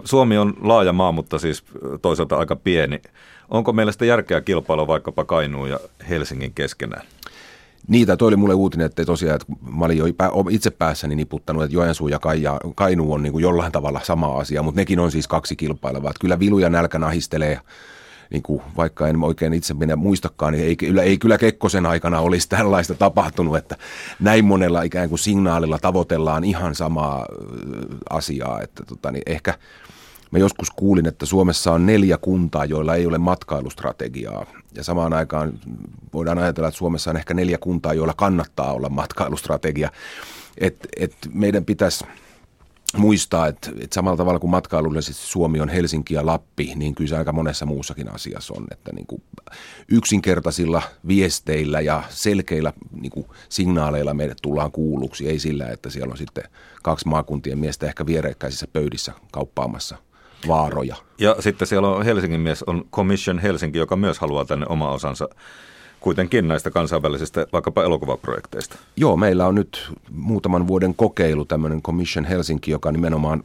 Suomi 0.04 0.38
on 0.38 0.54
laaja 0.62 0.94
maa, 0.94 1.12
mutta 1.12 1.40
siis 1.40 1.64
toisaalta 2.02 2.38
aika 2.38 2.56
pieni. 2.56 3.02
Onko 3.50 3.74
meillä 3.74 3.92
sitä 3.92 4.06
järkeä 4.06 4.42
kilpailla 4.42 4.88
vaikkapa 4.88 5.26
Kainuun 5.26 5.70
ja 5.70 5.80
Helsingin 6.10 6.54
keskenään? 6.54 7.08
Niitä, 7.88 8.18
toi 8.18 8.28
oli 8.28 8.36
mulle 8.36 8.54
uutinen, 8.54 8.86
että 8.86 9.06
tosiaan, 9.06 9.36
että 9.36 9.54
mä 9.78 9.86
olin 9.86 9.98
jo 9.98 10.06
itse 10.50 10.70
päässäni 10.70 11.16
niputtanut, 11.16 11.64
että 11.64 11.76
Joensuu 11.76 12.08
ja 12.08 12.20
Kainuu 12.76 13.14
on 13.14 13.24
niin 13.24 13.32
kuin 13.32 13.42
jollain 13.42 13.72
tavalla 13.72 14.02
sama 14.04 14.40
asia, 14.40 14.64
mutta 14.64 14.82
nekin 14.82 15.00
on 15.00 15.12
siis 15.12 15.28
kaksi 15.28 15.56
kilpailevaa. 15.56 16.10
Että 16.10 16.22
kyllä 16.22 16.40
vilu 16.40 16.60
ja 16.60 16.70
nälkä 16.70 17.00
nahistelee 17.00 17.60
niin 18.30 18.44
kuin, 18.44 18.62
vaikka 18.78 19.08
en 19.08 19.24
oikein 19.24 19.54
itse 19.54 19.74
minä 19.74 19.96
muistakaan, 19.96 20.54
niin 20.54 20.66
ei, 20.66 20.76
kyllä, 20.76 21.04
ei 21.04 21.18
kyllä 21.18 21.38
Kekkosen 21.38 21.86
aikana 21.86 22.20
olisi 22.20 22.50
tällaista 22.50 22.96
tapahtunut, 22.96 23.58
että 23.58 23.76
näin 24.20 24.46
monella 24.46 24.82
ikään 24.82 25.10
kuin 25.10 25.20
signaalilla 25.20 25.80
tavoitellaan 25.82 26.44
ihan 26.44 26.76
samaa 26.76 27.26
asiaa. 28.10 28.62
Että 28.62 28.84
tota, 28.86 29.12
niin 29.12 29.24
ehkä 29.26 29.54
Mä 30.32 30.40
joskus 30.40 30.72
kuulin, 30.72 31.06
että 31.06 31.26
Suomessa 31.26 31.72
on 31.72 31.86
neljä 31.86 32.18
kuntaa, 32.18 32.66
joilla 32.66 32.96
ei 32.96 33.06
ole 33.06 33.18
matkailustrategiaa. 33.18 34.46
Ja 34.76 34.84
samaan 34.84 35.14
aikaan 35.14 35.60
voidaan 36.14 36.38
ajatella, 36.38 36.68
että 36.68 36.78
Suomessa 36.78 37.10
on 37.10 37.18
ehkä 37.18 37.34
neljä 37.34 37.58
kuntaa, 37.58 37.94
joilla 37.94 38.14
kannattaa 38.14 38.74
olla 38.74 38.90
matkailustrategia. 38.90 39.92
Et, 40.58 40.88
et 40.98 41.16
meidän 41.34 41.66
pitäisi 41.66 42.06
muistaa, 42.98 43.48
että, 43.48 43.72
että 43.80 43.94
samalla 43.94 44.18
tavalla 44.18 44.40
kuin 44.40 44.52
matkailullisesti 44.52 45.28
Suomi 45.28 45.62
on 45.62 45.70
Helsinki 45.70 46.14
ja 46.14 46.26
Lappi, 46.26 46.74
niin 46.76 46.96
kyllä 46.96 47.10
se 47.10 47.18
aika 47.18 47.32
monessa 47.32 47.66
muussakin 47.66 48.16
asiassa 48.16 48.54
on, 48.58 48.68
että 48.72 48.92
niin 48.94 49.08
kuin 49.08 49.24
yksinkertaisilla 49.88 50.82
viesteillä 51.08 51.82
ja 51.82 52.04
selkeillä 52.10 52.74
niin 53.02 53.12
kuin 53.12 53.26
signaaleilla 53.50 54.14
meidät 54.14 54.38
tullaan 54.42 54.72
kuulluksi, 54.72 55.30
ei 55.30 55.40
sillä, 55.40 55.68
että 55.68 55.90
siellä 55.90 56.12
on 56.12 56.18
sitten 56.18 56.44
kaksi 56.84 57.08
maakuntien 57.08 57.60
miestä 57.60 57.86
ehkä 57.86 58.06
vierekkäisissä 58.06 58.68
pöydissä 58.74 59.14
kauppaamassa 59.32 59.98
vaaroja. 60.48 60.96
Ja 61.18 61.36
sitten 61.40 61.68
siellä 61.68 61.90
on 61.90 62.06
Helsingin 62.06 62.40
mies, 62.40 62.64
on 62.64 62.86
Commission 62.92 63.40
Helsinki, 63.40 63.78
joka 63.78 63.96
myös 63.96 64.20
haluaa 64.20 64.46
tänne 64.46 64.66
oma 64.70 64.92
osansa 64.92 65.30
kuitenkin 66.00 66.48
näistä 66.48 66.72
kansainvälisistä 66.72 67.48
vaikkapa 67.54 67.84
elokuvaprojekteista. 67.84 68.76
Joo, 68.98 69.18
meillä 69.18 69.48
on 69.48 69.56
nyt 69.56 69.92
muutaman 70.12 70.68
vuoden 70.68 70.96
kokeilu, 70.96 71.46
tämmöinen 71.46 71.82
Commission 71.82 72.26
Helsinki, 72.26 72.72
joka 72.72 72.92
nimenomaan 72.92 73.44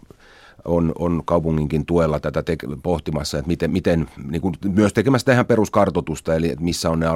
on, 0.65 0.93
on 0.99 1.23
kaupunginkin 1.25 1.87
tuella 1.87 2.21
tätä 2.21 2.43
te- 2.43 2.57
pohtimassa, 2.83 3.39
että 3.39 3.49
miten, 3.49 3.71
miten 3.71 4.09
niin 4.31 4.41
kuin 4.41 4.55
myös 4.69 4.93
tekemässä 4.93 5.25
tähän 5.25 5.47
peruskartotusta, 5.47 6.35
eli 6.35 6.51
että 6.51 6.65
missä 6.65 6.91
on 6.91 7.01
ne 7.01 7.07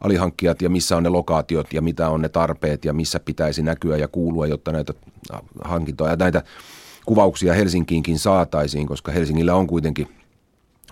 alihankkijat 0.00 0.62
ja 0.62 0.70
missä 0.70 0.96
on 0.96 1.02
ne 1.02 1.08
lokaatiot 1.08 1.72
ja 1.72 1.82
mitä 1.82 2.08
on 2.08 2.22
ne 2.22 2.28
tarpeet 2.28 2.84
ja 2.84 2.92
missä 2.92 3.20
pitäisi 3.20 3.62
näkyä 3.62 3.96
ja 3.96 4.08
kuulua, 4.08 4.46
jotta 4.46 4.72
näitä 4.72 4.94
hankintoja 5.64 6.10
ja 6.10 6.16
näitä 6.16 6.42
kuvauksia 7.06 7.54
Helsinkiinkin 7.54 8.18
saataisiin, 8.18 8.86
koska 8.86 9.12
Helsingillä 9.12 9.54
on 9.54 9.66
kuitenkin 9.66 10.08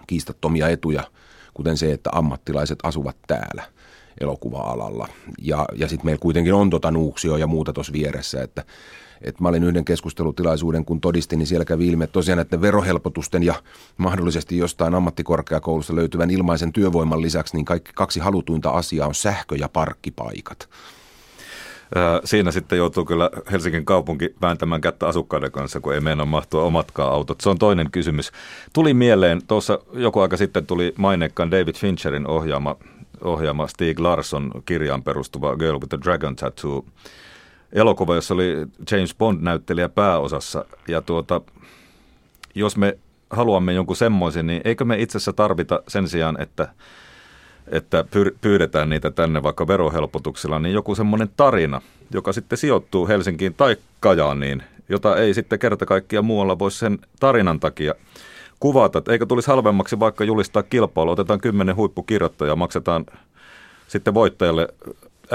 kiistattomia 0.07 0.69
etuja, 0.69 1.05
kuten 1.55 1.77
se, 1.77 1.93
että 1.93 2.11
ammattilaiset 2.13 2.79
asuvat 2.83 3.17
täällä 3.27 3.63
elokuva-alalla. 4.21 5.09
Ja, 5.43 5.65
ja 5.77 5.89
sitten 5.89 6.07
meillä 6.07 6.21
kuitenkin 6.21 6.55
on 6.55 6.71
tota 6.71 6.91
Nuuksio 6.91 7.37
ja 7.37 7.47
muuta 7.47 7.73
tuossa 7.73 7.93
vieressä, 7.93 8.43
että 8.43 8.65
että 9.23 9.43
mä 9.43 9.49
olin 9.49 9.65
yhden 9.65 9.85
keskustelutilaisuuden, 9.85 10.85
kun 10.85 11.01
todistin, 11.01 11.39
niin 11.39 11.47
siellä 11.47 11.65
kävi 11.65 11.87
ilmi, 11.87 12.05
että 12.05 12.13
tosiaan 12.13 12.37
näiden 12.37 12.61
verohelpotusten 12.61 13.43
ja 13.43 13.55
mahdollisesti 13.97 14.59
jostain 14.59 14.95
ammattikorkeakoulusta 14.95 15.95
löytyvän 15.95 16.31
ilmaisen 16.31 16.73
työvoiman 16.73 17.23
lisäksi, 17.23 17.57
niin 17.57 17.65
kaikki, 17.65 17.91
kaksi 17.95 18.21
halutuinta 18.21 18.71
asiaa 18.71 19.09
on 19.09 19.15
sähkö- 19.15 19.57
ja 19.57 19.69
parkkipaikat. 19.69 20.69
Siinä 22.25 22.51
sitten 22.51 22.79
joutuu 22.79 23.05
kyllä 23.05 23.31
Helsingin 23.53 23.85
kaupunki 23.85 24.35
vääntämään 24.43 24.81
kättä 24.81 25.07
asukkaiden 25.07 25.53
kanssa, 25.53 25.81
kun 25.81 25.95
ei 25.95 26.01
meinaa 26.01 26.27
mahtua 26.27 26.63
omatkaan 26.63 27.13
autot. 27.13 27.41
Se 27.41 27.51
on 27.51 27.59
toinen 27.59 27.91
kysymys. 27.91 28.33
Tuli 28.73 28.95
mieleen, 28.95 29.47
tuossa 29.47 29.79
joku 29.93 30.21
aika 30.21 30.37
sitten 30.37 30.67
tuli 30.67 30.95
maineikkaan 30.97 31.51
David 31.51 31.75
Fincherin 31.75 32.27
ohjaama, 32.27 32.77
ohjaama 33.21 33.67
Stieg 33.67 33.99
Larsson 33.99 34.53
kirjaan 34.67 35.03
perustuva 35.03 35.57
Girl 35.57 35.79
with 35.81 35.89
the 35.89 35.99
Dragon 36.05 36.37
Tattoo 36.37 36.85
elokuva, 37.73 38.15
jossa 38.15 38.35
oli 38.35 38.57
James 38.91 39.15
Bond-näyttelijä 39.15 39.89
pääosassa. 39.89 40.65
Ja 40.89 41.03
tuota, 41.03 41.41
jos 42.55 42.77
me 42.77 42.99
haluamme 43.31 43.73
jonkun 43.73 43.97
semmoisen, 43.97 44.47
niin 44.47 44.61
eikö 44.65 44.85
me 44.85 44.99
itse 44.99 45.19
asiassa 45.19 45.33
tarvita 45.33 45.83
sen 45.89 46.09
sijaan, 46.09 46.43
että 46.43 46.69
että 47.67 48.05
pyydetään 48.41 48.91
niitä 48.91 49.11
tänne 49.11 49.43
vaikka 49.43 49.67
verohelpotuksilla, 49.67 50.59
niin 50.59 50.75
joku 50.75 50.95
semmoinen 50.95 51.31
tarina, 51.37 51.81
joka 52.13 52.33
sitten 52.33 52.59
sijoittuu 52.59 53.09
Helsinkiin 53.09 53.55
tai 53.55 53.77
Kajaaniin, 54.01 54.63
jota 54.89 55.17
ei 55.17 55.35
sitten 55.35 55.59
kerta 55.59 55.87
kaikkiaan 55.87 56.25
muualla 56.25 56.59
voi 56.59 56.71
sen 56.71 56.99
tarinan 57.21 57.61
takia 57.61 57.95
kuvata. 58.61 58.99
Että 58.99 59.13
eikö 59.13 59.27
tulisi 59.27 59.51
halvemmaksi 59.51 60.01
vaikka 60.01 60.25
julistaa 60.25 60.63
kilpailu, 60.63 61.11
otetaan 61.11 61.41
kymmenen 61.41 61.77
huippukirjoittajaa, 61.77 62.57
maksetaan 62.57 63.07
sitten 63.89 64.15
voittajalle 64.15 64.69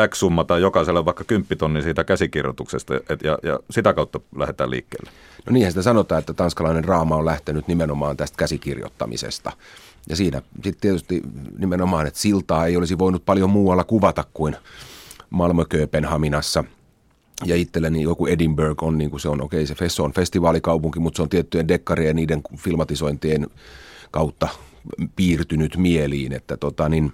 X 0.07 0.17
summa 0.17 0.43
tai 0.43 0.61
jokaiselle 0.61 1.05
vaikka 1.05 1.23
kymppitonni 1.23 1.81
siitä 1.81 2.03
käsikirjoituksesta 2.03 2.95
et, 2.95 3.23
ja, 3.23 3.37
ja 3.43 3.59
sitä 3.69 3.93
kautta 3.93 4.19
lähdetään 4.35 4.69
liikkeelle. 4.69 5.11
No 5.45 5.53
niinhän 5.53 5.71
sitä 5.71 5.81
sanotaan, 5.81 6.19
että 6.19 6.33
tanskalainen 6.33 6.85
raama 6.85 7.15
on 7.15 7.25
lähtenyt 7.25 7.67
nimenomaan 7.67 8.17
tästä 8.17 8.37
käsikirjoittamisesta. 8.37 9.51
Ja 10.09 10.15
siinä 10.15 10.41
sitten 10.63 10.81
tietysti 10.81 11.21
nimenomaan, 11.57 12.07
että 12.07 12.19
siltaa 12.19 12.65
ei 12.65 12.77
olisi 12.77 12.97
voinut 12.97 13.25
paljon 13.25 13.49
muualla 13.49 13.83
kuvata 13.83 14.23
kuin 14.33 14.55
Malmö 15.29 15.65
Kööpenhaminassa. 15.65 16.63
Ja 17.45 17.55
itselleni 17.55 18.01
joku 18.01 18.27
Edinburgh 18.27 18.83
on, 18.83 18.97
niin 18.97 19.09
kuin 19.09 19.19
se 19.19 19.29
on, 19.29 19.41
okei 19.41 19.63
okay, 19.63 19.89
se 19.89 20.01
on 20.01 20.13
festivaalikaupunki, 20.13 20.99
mutta 20.99 21.17
se 21.17 21.21
on 21.21 21.29
tiettyjen 21.29 21.67
dekkarien 21.67 22.07
ja 22.07 22.13
niiden 22.13 22.41
filmatisointien 22.57 23.47
kautta 24.11 24.47
piirtynyt 25.15 25.77
mieliin, 25.77 26.33
että 26.33 26.57
tota, 26.57 26.89
niin 26.89 27.11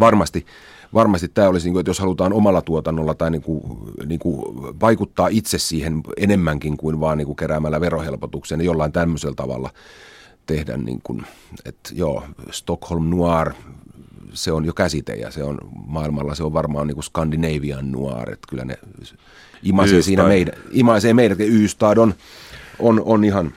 varmasti 0.00 0.46
varmasti 0.94 1.28
tämä 1.28 1.48
olisi, 1.48 1.70
niin 1.70 1.80
että 1.80 1.90
jos 1.90 1.98
halutaan 1.98 2.32
omalla 2.32 2.62
tuotannolla 2.62 3.14
tai 3.14 3.30
niin 3.30 3.42
kuin, 3.42 3.62
niin 4.06 4.18
kuin 4.18 4.44
vaikuttaa 4.80 5.28
itse 5.28 5.58
siihen 5.58 6.00
enemmänkin 6.16 6.76
kuin 6.76 7.00
vaan 7.00 7.18
niin 7.18 7.26
kuin 7.26 7.36
keräämällä 7.36 7.80
verohelpotuksen, 7.80 8.58
niin 8.58 8.66
jollain 8.66 8.92
tämmöisellä 8.92 9.34
tavalla 9.34 9.70
tehdä 10.46 10.76
niin 10.76 11.00
kuin, 11.02 11.26
että 11.64 11.90
joo, 11.92 12.24
Stockholm 12.50 13.10
Noir, 13.10 13.52
se 14.32 14.52
on 14.52 14.64
jo 14.64 14.72
käsite 14.72 15.14
ja 15.14 15.30
se 15.30 15.42
on 15.44 15.58
maailmalla, 15.86 16.34
se 16.34 16.44
on 16.44 16.52
varmaan 16.52 16.86
niin 16.86 16.94
kuin 16.94 17.04
Scandinavian 17.04 17.92
Noir, 17.92 18.30
että 18.30 18.46
kyllä 18.48 18.64
ne 18.64 18.78
imaisee 19.62 20.02
siinä 20.02 20.24
meidän, 20.24 20.54
imaisee 20.70 21.14
meidät, 21.14 21.40
Ystad 21.40 21.98
on, 21.98 22.14
on, 22.78 23.02
on 23.04 23.24
ihan, 23.24 23.52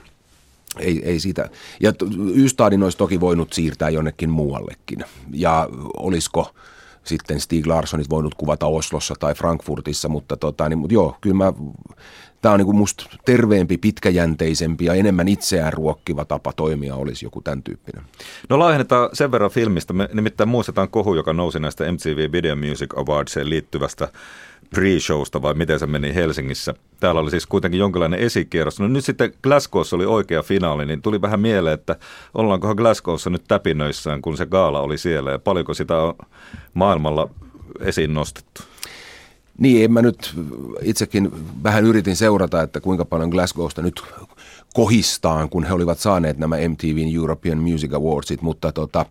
ei, 0.78 1.02
ei 1.04 1.20
sitä. 1.20 1.48
Ja 1.80 1.92
Ystadin 2.34 2.82
olisi 2.82 2.98
toki 2.98 3.20
voinut 3.20 3.52
siirtää 3.52 3.90
jonnekin 3.90 4.30
muuallekin. 4.30 5.04
Ja 5.32 5.68
olisiko 5.96 6.54
sitten 7.04 7.40
Stig 7.40 7.66
Larssonit 7.66 8.10
voinut 8.10 8.34
kuvata 8.34 8.66
Oslossa 8.66 9.14
tai 9.20 9.34
Frankfurtissa, 9.34 10.08
mutta, 10.08 10.36
tota, 10.36 10.68
niin, 10.68 10.78
mutta 10.78 10.94
joo, 10.94 11.16
kyllä 11.20 11.36
mä, 11.36 11.52
tämä 12.42 12.52
on 12.52 12.60
niin 12.60 12.76
musta 12.76 13.04
terveempi, 13.24 13.78
pitkäjänteisempi 13.78 14.84
ja 14.84 14.94
enemmän 14.94 15.28
itseään 15.28 15.72
ruokkiva 15.72 16.24
tapa 16.24 16.52
toimia 16.52 16.94
olisi 16.94 17.26
joku 17.26 17.40
tämän 17.40 17.62
tyyppinen. 17.62 18.02
No 18.48 18.58
laajennetaan 18.58 19.08
sen 19.12 19.32
verran 19.32 19.50
filmistä. 19.50 19.92
Me 19.92 20.08
nimittäin 20.12 20.48
muistetaan 20.48 20.88
kohu, 20.88 21.14
joka 21.14 21.32
nousi 21.32 21.60
näistä 21.60 21.92
MTV 21.92 22.32
Video 22.32 22.56
Music 22.56 22.98
Awardseen 22.98 23.50
liittyvästä 23.50 24.08
pre-showsta 24.74 25.42
vai 25.42 25.54
miten 25.54 25.78
se 25.78 25.86
meni 25.86 26.14
Helsingissä. 26.14 26.74
Täällä 27.00 27.20
oli 27.20 27.30
siis 27.30 27.46
kuitenkin 27.46 27.80
jonkinlainen 27.80 28.20
esikierros. 28.20 28.80
No 28.80 28.88
nyt 28.88 29.04
sitten 29.04 29.32
Glasgowssa 29.42 29.96
oli 29.96 30.06
oikea 30.06 30.42
finaali, 30.42 30.86
niin 30.86 31.02
tuli 31.02 31.22
vähän 31.22 31.40
mieleen, 31.40 31.74
että 31.74 31.96
ollaankohan 32.34 32.76
Glasgowssa 32.76 33.30
nyt 33.30 33.44
täpinöissään, 33.48 34.22
kun 34.22 34.36
se 34.36 34.46
gaala 34.46 34.80
oli 34.80 34.98
siellä 34.98 35.30
ja 35.30 35.38
paljonko 35.38 35.74
sitä 35.74 35.96
on 35.96 36.14
maailmalla 36.74 37.30
esiin 37.80 38.14
nostettu? 38.14 38.62
Niin, 39.58 39.84
en 39.84 39.92
mä 39.92 40.02
nyt 40.02 40.34
itsekin 40.82 41.30
vähän 41.62 41.84
yritin 41.84 42.16
seurata, 42.16 42.62
että 42.62 42.80
kuinka 42.80 43.04
paljon 43.04 43.28
Glasgowsta 43.28 43.82
nyt 43.82 44.02
kohistaan, 44.74 45.48
kun 45.48 45.64
he 45.64 45.72
olivat 45.72 45.98
saaneet 45.98 46.38
nämä 46.38 46.56
MTVn 46.68 47.14
European 47.14 47.58
Music 47.58 47.94
Awardsit, 47.94 48.42
mutta 48.42 48.72
tota, 48.72 49.06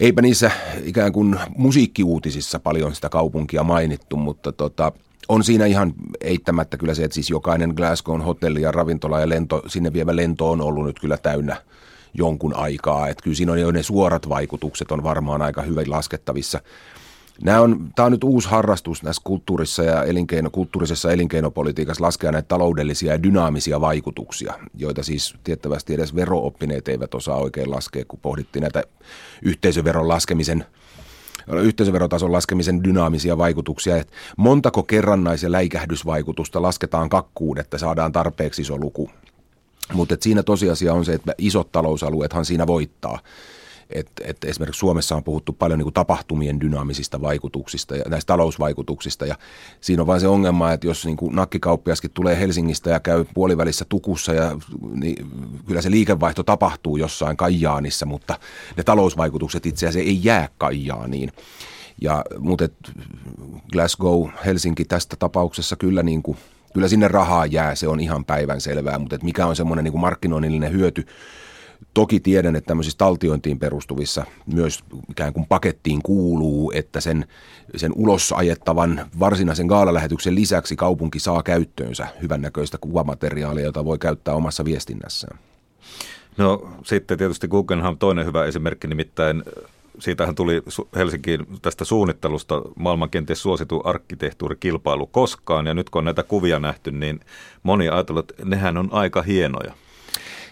eipä 0.00 0.22
niissä 0.22 0.50
ikään 0.84 1.12
kuin 1.12 1.38
musiikkiuutisissa 1.56 2.58
paljon 2.58 2.94
sitä 2.94 3.08
kaupunkia 3.08 3.64
mainittu, 3.64 4.16
mutta 4.16 4.52
tota, 4.52 4.92
on 5.28 5.44
siinä 5.44 5.66
ihan 5.66 5.94
eittämättä 6.20 6.76
kyllä 6.76 6.94
se, 6.94 7.04
että 7.04 7.14
siis 7.14 7.30
jokainen 7.30 7.72
Glasgown 7.76 8.22
hotelli 8.22 8.62
ja 8.62 8.72
ravintola 8.72 9.20
ja 9.20 9.28
lento, 9.28 9.62
sinne 9.66 9.92
vievä 9.92 10.16
lento 10.16 10.50
on 10.50 10.60
ollut 10.60 10.84
nyt 10.84 11.00
kyllä 11.00 11.16
täynnä 11.16 11.56
jonkun 12.14 12.56
aikaa. 12.56 13.08
Että 13.08 13.22
kyllä 13.22 13.36
siinä 13.36 13.52
on 13.52 13.60
jo 13.60 13.70
ne 13.70 13.82
suorat 13.82 14.28
vaikutukset 14.28 14.92
on 14.92 15.02
varmaan 15.02 15.42
aika 15.42 15.62
hyvin 15.62 15.90
laskettavissa. 15.90 16.60
Nämä 17.42 17.60
on, 17.60 17.90
tämä 17.94 18.06
on 18.06 18.12
nyt 18.12 18.24
uusi 18.24 18.48
harrastus 18.48 19.02
näissä 19.02 19.22
kulttuurissa 19.24 19.82
ja 19.82 20.04
elinkeino, 20.04 20.50
kulttuurisessa 20.50 21.12
elinkeinopolitiikassa 21.12 22.04
laskea 22.04 22.32
näitä 22.32 22.48
taloudellisia 22.48 23.12
ja 23.12 23.22
dynaamisia 23.22 23.80
vaikutuksia, 23.80 24.54
joita 24.74 25.02
siis 25.02 25.34
tiettävästi 25.44 25.94
edes 25.94 26.14
verooppineet 26.14 26.88
eivät 26.88 27.14
osaa 27.14 27.36
oikein 27.36 27.70
laskea, 27.70 28.04
kun 28.08 28.18
pohdittiin 28.22 28.60
näitä 28.60 28.82
yhteisöveron 29.42 30.08
laskemisen 30.08 30.64
yhteisöverotason 31.62 32.32
laskemisen 32.32 32.84
dynaamisia 32.84 33.38
vaikutuksia, 33.38 33.96
että 33.96 34.12
montako 34.36 34.82
kerrannais- 34.82 35.42
ja 35.42 35.52
läikähdysvaikutusta 35.52 36.62
lasketaan 36.62 37.08
kakkuun, 37.08 37.58
että 37.58 37.78
saadaan 37.78 38.12
tarpeeksi 38.12 38.62
iso 38.62 38.78
luku. 38.78 39.10
Mutta 39.92 40.16
siinä 40.20 40.42
tosiasia 40.42 40.94
on 40.94 41.04
se, 41.04 41.12
että 41.12 41.34
isot 41.38 41.72
talousalueethan 41.72 42.44
siinä 42.44 42.66
voittaa. 42.66 43.18
Et, 43.94 44.10
et 44.24 44.44
esimerkiksi 44.44 44.78
Suomessa 44.78 45.16
on 45.16 45.24
puhuttu 45.24 45.52
paljon 45.52 45.78
niin 45.78 45.84
kuin 45.84 45.94
tapahtumien 45.94 46.60
dynaamisista 46.60 47.20
vaikutuksista 47.20 47.96
ja 47.96 48.04
näistä 48.08 48.26
talousvaikutuksista. 48.26 49.26
Ja 49.26 49.34
siinä 49.80 50.02
on 50.02 50.06
vain 50.06 50.20
se 50.20 50.28
ongelma, 50.28 50.72
että 50.72 50.86
jos 50.86 51.04
niin 51.04 51.16
kuin 51.16 51.36
nakkikauppiaskin 51.36 52.10
tulee 52.10 52.40
Helsingistä 52.40 52.90
ja 52.90 53.00
käy 53.00 53.24
puolivälissä 53.34 53.84
tukussa, 53.88 54.32
ja, 54.34 54.56
niin 54.94 55.26
kyllä 55.66 55.82
se 55.82 55.90
liikevaihto 55.90 56.42
tapahtuu 56.42 56.96
jossain 56.96 57.36
Kajaanissa, 57.36 58.06
mutta 58.06 58.38
ne 58.76 58.82
talousvaikutukset 58.82 59.66
itse 59.66 59.86
asiassa 59.86 60.08
ei 60.08 60.20
jää 60.22 60.48
Kajaaniin. 60.58 61.32
Ja, 62.00 62.24
mutta 62.38 62.64
et 62.64 62.74
Glasgow, 63.72 64.28
Helsinki 64.44 64.84
tästä 64.84 65.16
tapauksessa 65.16 65.76
kyllä 65.76 66.02
niin 66.02 66.22
kuin, 66.22 66.38
kyllä 66.74 66.88
sinne 66.88 67.08
rahaa 67.08 67.46
jää, 67.46 67.74
se 67.74 67.88
on 67.88 68.00
ihan 68.00 68.24
päivän 68.24 68.60
selvää, 68.60 68.98
mutta 68.98 69.16
et 69.16 69.22
mikä 69.22 69.46
on 69.46 69.56
semmoinen 69.56 69.84
niin 69.84 69.92
kuin 69.92 70.00
markkinoinnillinen 70.00 70.72
hyöty, 70.72 71.06
Toki 71.94 72.20
tiedän, 72.20 72.56
että 72.56 72.68
tämmöisissä 72.68 72.98
taltiointiin 72.98 73.58
perustuvissa 73.58 74.24
myös 74.46 74.84
ikään 75.10 75.32
kuin 75.32 75.46
pakettiin 75.46 76.02
kuuluu, 76.02 76.72
että 76.74 77.00
sen, 77.00 77.26
sen 77.76 77.92
ulos 77.96 78.32
ajettavan 78.36 79.06
varsinaisen 79.18 79.66
gaalalähetyksen 79.66 80.34
lisäksi 80.34 80.76
kaupunki 80.76 81.18
saa 81.18 81.42
käyttöönsä 81.42 82.08
hyvännäköistä 82.22 82.78
kuvamateriaalia, 82.78 83.64
jota 83.64 83.84
voi 83.84 83.98
käyttää 83.98 84.34
omassa 84.34 84.64
viestinnässään. 84.64 85.38
No 86.36 86.72
sitten 86.84 87.18
tietysti 87.18 87.48
Guggenheim 87.48 87.98
toinen 87.98 88.26
hyvä 88.26 88.44
esimerkki, 88.44 88.88
nimittäin 88.88 89.42
siitähän 89.98 90.34
tuli 90.34 90.62
Helsinkiin 90.96 91.46
tästä 91.62 91.84
suunnittelusta 91.84 92.62
maailman 92.76 93.10
kenties 93.10 93.42
suositu 93.42 93.80
arkkitehtuurikilpailu 93.84 95.06
koskaan, 95.06 95.66
ja 95.66 95.74
nyt 95.74 95.90
kun 95.90 95.98
on 95.98 96.04
näitä 96.04 96.22
kuvia 96.22 96.58
nähty, 96.58 96.90
niin 96.90 97.20
moni 97.62 97.88
ajatellut, 97.88 98.30
että 98.30 98.44
nehän 98.44 98.76
on 98.76 98.88
aika 98.92 99.22
hienoja 99.22 99.74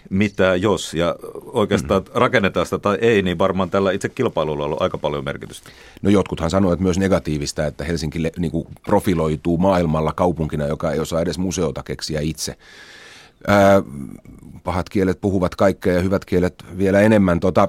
mitä 0.09 0.55
jos. 0.55 0.93
Ja 0.93 1.15
oikeastaan 1.45 2.01
mm. 2.01 2.09
rakennetaan 2.13 2.65
sitä 2.65 2.79
tai 2.79 2.97
ei, 3.01 3.21
niin 3.21 3.37
varmaan 3.37 3.69
tällä 3.69 3.91
itse 3.91 4.09
kilpailulla 4.09 4.63
on 4.63 4.65
ollut 4.65 4.81
aika 4.81 4.97
paljon 4.97 5.23
merkitystä. 5.23 5.69
No 6.01 6.09
jotkuthan 6.09 6.49
sanoivat 6.49 6.79
myös 6.79 6.99
negatiivista, 6.99 7.65
että 7.65 7.83
Helsinki 7.83 8.19
niin 8.37 8.51
kuin 8.51 8.67
profiloituu 8.85 9.57
maailmalla 9.57 10.13
kaupunkina, 10.13 10.67
joka 10.67 10.91
ei 10.91 10.99
osaa 10.99 11.21
edes 11.21 11.37
museota 11.37 11.83
keksiä 11.83 12.21
itse. 12.21 12.57
Ää, 13.47 13.83
pahat 14.63 14.89
kielet 14.89 15.21
puhuvat 15.21 15.55
kaikkea 15.55 15.93
ja 15.93 16.01
hyvät 16.01 16.25
kielet 16.25 16.63
vielä 16.77 17.01
enemmän. 17.01 17.39
Tota, 17.39 17.67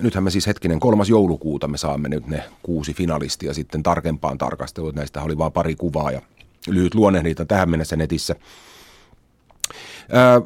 nythän 0.00 0.24
me 0.24 0.30
siis 0.30 0.46
hetkinen 0.46 0.80
kolmas 0.80 1.08
joulukuuta 1.08 1.68
me 1.68 1.78
saamme 1.78 2.08
nyt 2.08 2.26
ne 2.26 2.44
kuusi 2.62 2.94
finalistia 2.94 3.54
sitten 3.54 3.82
tarkempaan 3.82 4.38
tarkasteluun. 4.38 4.94
Näistä 4.94 5.22
oli 5.22 5.38
vain 5.38 5.52
pari 5.52 5.74
kuvaa 5.74 6.10
ja 6.10 6.22
lyhyt 6.68 6.94
luonnehdinta 6.94 7.44
tähän 7.44 7.70
mennessä 7.70 7.96
netissä. 7.96 8.36
Ää, 10.12 10.40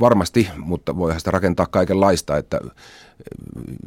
varmasti, 0.00 0.48
mutta 0.56 0.96
voihan 0.96 1.20
sitä 1.20 1.30
rakentaa 1.30 1.66
kaikenlaista, 1.66 2.36
että 2.36 2.60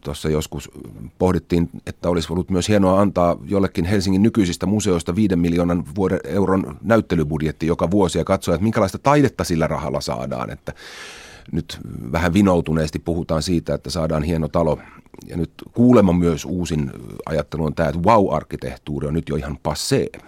tuossa 0.03 0.29
joskus 0.29 0.71
pohdittiin, 1.17 1.69
että 1.85 2.09
olisi 2.09 2.33
ollut 2.33 2.49
myös 2.49 2.69
hienoa 2.69 3.01
antaa 3.01 3.37
jollekin 3.45 3.85
Helsingin 3.85 4.23
nykyisistä 4.23 4.65
museoista 4.65 5.15
5 5.15 5.35
miljoonan 5.35 5.83
vuoden 5.95 6.19
euron 6.23 6.77
näyttelybudjetti 6.81 7.67
joka 7.67 7.91
vuosi 7.91 8.17
ja 8.17 8.23
katsoa, 8.23 8.55
että 8.55 8.63
minkälaista 8.63 8.97
taidetta 8.97 9.43
sillä 9.43 9.67
rahalla 9.67 10.01
saadaan, 10.01 10.49
että 10.49 10.73
nyt 11.51 11.79
vähän 12.11 12.33
vinoutuneesti 12.33 12.99
puhutaan 12.99 13.43
siitä, 13.43 13.73
että 13.73 13.89
saadaan 13.89 14.23
hieno 14.23 14.47
talo. 14.47 14.79
Ja 15.27 15.37
nyt 15.37 15.51
kuulemma 15.73 16.13
myös 16.13 16.45
uusin 16.45 16.91
ajattelu 17.25 17.65
on 17.65 17.75
tämä, 17.75 17.89
että 17.89 18.01
wow-arkkitehtuuri 18.01 19.07
on 19.07 19.13
nyt 19.13 19.29
jo 19.29 19.35
ihan 19.35 19.57
passé. 19.67 20.21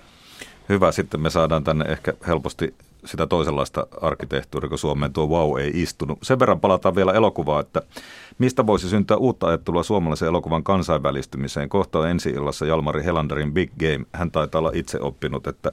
Hyvä, 0.69 0.91
sitten 0.91 1.21
me 1.21 1.29
saadaan 1.29 1.63
tänne 1.63 1.85
ehkä 1.85 2.13
helposti 2.27 2.73
sitä 3.07 3.27
toisenlaista 3.27 3.87
arkkitehtuuria, 4.01 4.69
kun 4.69 4.77
Suomeen 4.77 5.13
tuo 5.13 5.27
wow 5.27 5.59
ei 5.59 5.71
istunut. 5.73 6.19
Sen 6.23 6.39
verran 6.39 6.59
palataan 6.59 6.95
vielä 6.95 7.13
elokuvaa, 7.13 7.59
että 7.59 7.81
mistä 8.37 8.67
voisi 8.67 8.89
syntyä 8.89 9.17
uutta 9.17 9.47
ajattelua 9.47 9.83
suomalaisen 9.83 10.27
elokuvan 10.27 10.63
kansainvälistymiseen. 10.63 11.69
Kohta 11.69 12.09
ensi 12.09 12.29
illassa 12.29 12.65
Jalmari 12.65 13.03
Helanderin 13.03 13.53
Big 13.53 13.71
Game. 13.79 14.05
Hän 14.13 14.31
taitaa 14.31 14.59
olla 14.59 14.71
itse 14.73 14.99
oppinut, 15.01 15.47
että 15.47 15.71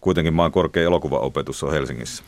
kuitenkin 0.00 0.34
maan 0.34 0.52
korkea 0.52 0.82
elokuvaopetus 0.82 1.62
on 1.62 1.72
Helsingissä. 1.72 2.22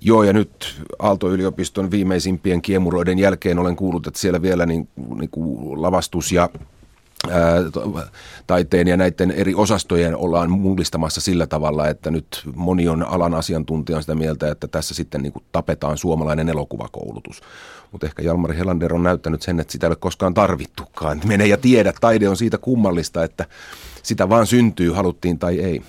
Joo, 0.00 0.22
ja 0.22 0.32
nyt 0.32 0.82
Aalto-yliopiston 0.98 1.90
viimeisimpien 1.90 2.62
kiemuroiden 2.62 3.18
jälkeen 3.18 3.58
olen 3.58 3.76
kuullut, 3.76 4.06
että 4.06 4.20
siellä 4.20 4.42
vielä 4.42 4.66
niin, 4.66 4.88
niin 5.14 5.30
kuin 5.30 5.82
lavastus 5.82 6.32
ja 6.32 6.48
taiteen 8.46 8.88
ja 8.88 8.96
näiden 8.96 9.30
eri 9.30 9.54
osastojen 9.54 10.16
ollaan 10.16 10.50
mullistamassa 10.50 11.20
sillä 11.20 11.46
tavalla, 11.46 11.88
että 11.88 12.10
nyt 12.10 12.42
moni 12.54 12.88
on 12.88 13.02
alan 13.02 13.34
asiantuntija 13.34 14.00
sitä 14.00 14.14
mieltä, 14.14 14.50
että 14.50 14.68
tässä 14.68 14.94
sitten 14.94 15.22
niin 15.22 15.32
kuin 15.32 15.44
tapetaan 15.52 15.98
suomalainen 15.98 16.48
elokuvakoulutus. 16.48 17.40
Mutta 17.92 18.06
ehkä 18.06 18.22
Jalmari 18.22 18.56
Helander 18.56 18.94
on 18.94 19.02
näyttänyt 19.02 19.42
sen, 19.42 19.60
että 19.60 19.72
sitä 19.72 19.86
ei 19.86 19.88
ole 19.88 19.96
koskaan 19.96 20.34
tarvittukaan. 20.34 21.20
Mene 21.28 21.46
ja 21.46 21.56
tiedä, 21.56 21.92
taide 22.00 22.28
on 22.28 22.36
siitä 22.36 22.58
kummallista, 22.58 23.24
että 23.24 23.46
sitä 24.02 24.28
vaan 24.28 24.46
syntyy, 24.46 24.90
haluttiin 24.90 25.38
tai 25.38 25.58
ei. 25.60 25.82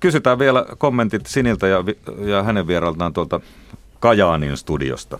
kysytään 0.00 0.38
vielä 0.38 0.66
kommentit 0.78 1.26
Siniltä 1.26 1.66
ja, 1.66 1.84
ja 2.18 2.42
hänen 2.42 2.66
vierailtaan 2.66 3.12
tuolta 3.12 3.40
Kajaanin 4.00 4.56
studiosta. 4.56 5.18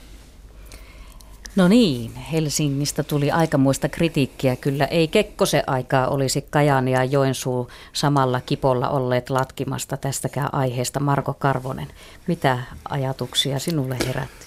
No 1.60 1.68
niin, 1.68 2.14
Helsingistä 2.14 3.02
tuli 3.02 3.30
aikamoista 3.30 3.88
kritiikkiä. 3.88 4.56
Kyllä 4.56 4.84
ei 4.84 5.08
Kekkosen 5.08 5.62
aikaa 5.66 6.08
olisi 6.08 6.42
Kajani 6.50 6.92
ja 6.92 7.04
Joensuu 7.04 7.70
samalla 7.92 8.40
kipolla 8.40 8.88
olleet 8.88 9.30
latkimasta 9.30 9.96
tästäkään 9.96 10.54
aiheesta. 10.54 11.00
Marko 11.00 11.34
Karvonen, 11.34 11.86
mitä 12.26 12.58
ajatuksia 12.88 13.58
sinulle 13.58 13.96
herätti? 14.06 14.46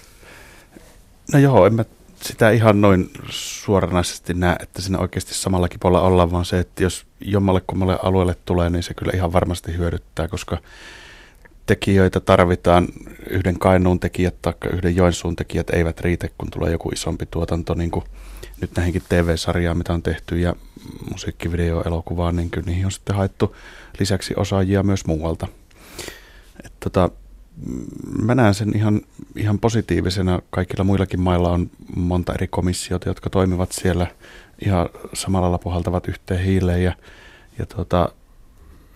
No 1.32 1.38
joo, 1.38 1.66
en 1.66 1.74
mä 1.74 1.84
sitä 2.22 2.50
ihan 2.50 2.80
noin 2.80 3.10
suoranaisesti 3.30 4.34
näe, 4.34 4.56
että 4.60 4.82
siinä 4.82 4.98
oikeasti 4.98 5.34
samalla 5.34 5.68
kipolla 5.68 6.00
ollaan, 6.00 6.32
vaan 6.32 6.44
se, 6.44 6.58
että 6.58 6.82
jos 6.82 7.06
jommalle 7.20 7.62
kummalle 7.66 7.98
alueelle 8.02 8.36
tulee, 8.44 8.70
niin 8.70 8.82
se 8.82 8.94
kyllä 8.94 9.12
ihan 9.14 9.32
varmasti 9.32 9.76
hyödyttää, 9.76 10.28
koska 10.28 10.58
tekijöitä 11.66 12.20
tarvitaan, 12.20 12.88
yhden 13.30 13.58
Kainuun 13.58 14.00
tekijät 14.00 14.34
tai 14.42 14.52
yhden 14.72 14.96
Joensuun 14.96 15.36
tekijät 15.36 15.70
eivät 15.70 16.00
riitä, 16.00 16.28
kun 16.38 16.50
tulee 16.50 16.72
joku 16.72 16.90
isompi 16.92 17.26
tuotanto, 17.26 17.74
niin 17.74 17.90
kuin 17.90 18.04
nyt 18.60 18.70
näihinkin 18.76 19.02
TV-sarjaa, 19.08 19.74
mitä 19.74 19.92
on 19.92 20.02
tehty 20.02 20.38
ja 20.38 20.54
musiikkivideo-elokuvaa, 21.10 22.32
niin 22.32 22.50
kyllä 22.50 22.66
niihin 22.66 22.86
on 22.86 22.92
sitten 22.92 23.16
haettu 23.16 23.56
lisäksi 23.98 24.34
osaajia 24.36 24.82
myös 24.82 25.06
muualta. 25.06 25.48
Et 26.64 26.72
tota, 26.80 27.10
mä 28.22 28.34
näen 28.34 28.54
sen 28.54 28.76
ihan, 28.76 29.00
ihan 29.36 29.58
positiivisena. 29.58 30.42
Kaikilla 30.50 30.84
muillakin 30.84 31.20
mailla 31.20 31.50
on 31.50 31.70
monta 31.96 32.34
eri 32.34 32.48
komissiota, 32.48 33.08
jotka 33.08 33.30
toimivat 33.30 33.72
siellä 33.72 34.06
ihan 34.64 34.88
samalla 35.12 35.58
puhaltavat 35.58 36.08
yhteen 36.08 36.44
hiileen 36.44 36.84
ja, 36.84 36.92
ja 37.58 37.66
tota, 37.66 38.08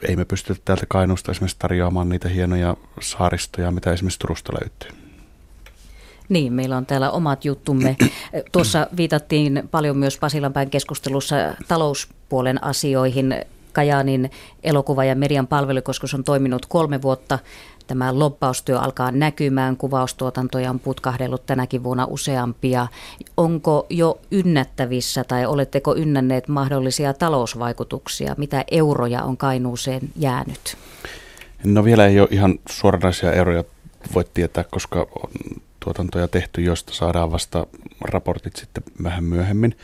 ei 0.08 0.16
me 0.16 0.24
pystytä 0.24 0.60
täältä 0.64 0.86
Kainuusta 0.88 1.32
esimerkiksi 1.32 1.58
tarjoamaan 1.58 2.08
niitä 2.08 2.28
hienoja 2.28 2.76
saaristoja, 3.00 3.70
mitä 3.70 3.92
esimerkiksi 3.92 4.18
Turusta 4.18 4.52
löytyy. 4.52 4.90
Niin, 6.28 6.52
meillä 6.52 6.76
on 6.76 6.86
täällä 6.86 7.10
omat 7.10 7.44
juttumme. 7.44 7.96
Tuossa 8.52 8.86
viitattiin 8.96 9.68
paljon 9.70 9.96
myös 9.96 10.18
Pasilanpäin 10.18 10.70
keskustelussa 10.70 11.36
talouspuolen 11.68 12.64
asioihin. 12.64 13.34
Kajaanin 13.72 14.30
elokuva- 14.62 15.04
ja 15.04 15.14
median 15.14 15.46
palvelukeskus 15.46 16.14
on 16.14 16.24
toiminut 16.24 16.66
kolme 16.66 17.02
vuotta 17.02 17.38
tämä 17.88 18.18
lobbaustyö 18.18 18.78
alkaa 18.78 19.10
näkymään, 19.10 19.76
kuvaustuotantoja 19.76 20.70
on 20.70 20.80
putkahdellut 20.80 21.46
tänäkin 21.46 21.82
vuonna 21.84 22.06
useampia. 22.10 22.86
Onko 23.36 23.86
jo 23.90 24.20
ynnättävissä 24.30 25.24
tai 25.24 25.46
oletteko 25.46 25.94
ynnänneet 25.96 26.48
mahdollisia 26.48 27.14
talousvaikutuksia? 27.14 28.34
Mitä 28.38 28.64
euroja 28.70 29.22
on 29.22 29.36
Kainuuseen 29.36 30.02
jäänyt? 30.16 30.76
No 31.64 31.84
vielä 31.84 32.06
ei 32.06 32.20
ole 32.20 32.28
ihan 32.30 32.58
suoranaisia 32.70 33.32
euroja 33.32 33.64
voi 34.14 34.24
tietää, 34.34 34.64
koska 34.64 35.00
on 35.00 35.30
tuotantoja 35.84 36.28
tehty, 36.28 36.60
joista 36.60 36.92
saadaan 36.94 37.32
vasta 37.32 37.66
raportit 38.00 38.56
sitten 38.56 38.82
vähän 39.02 39.24
myöhemmin. 39.24 39.76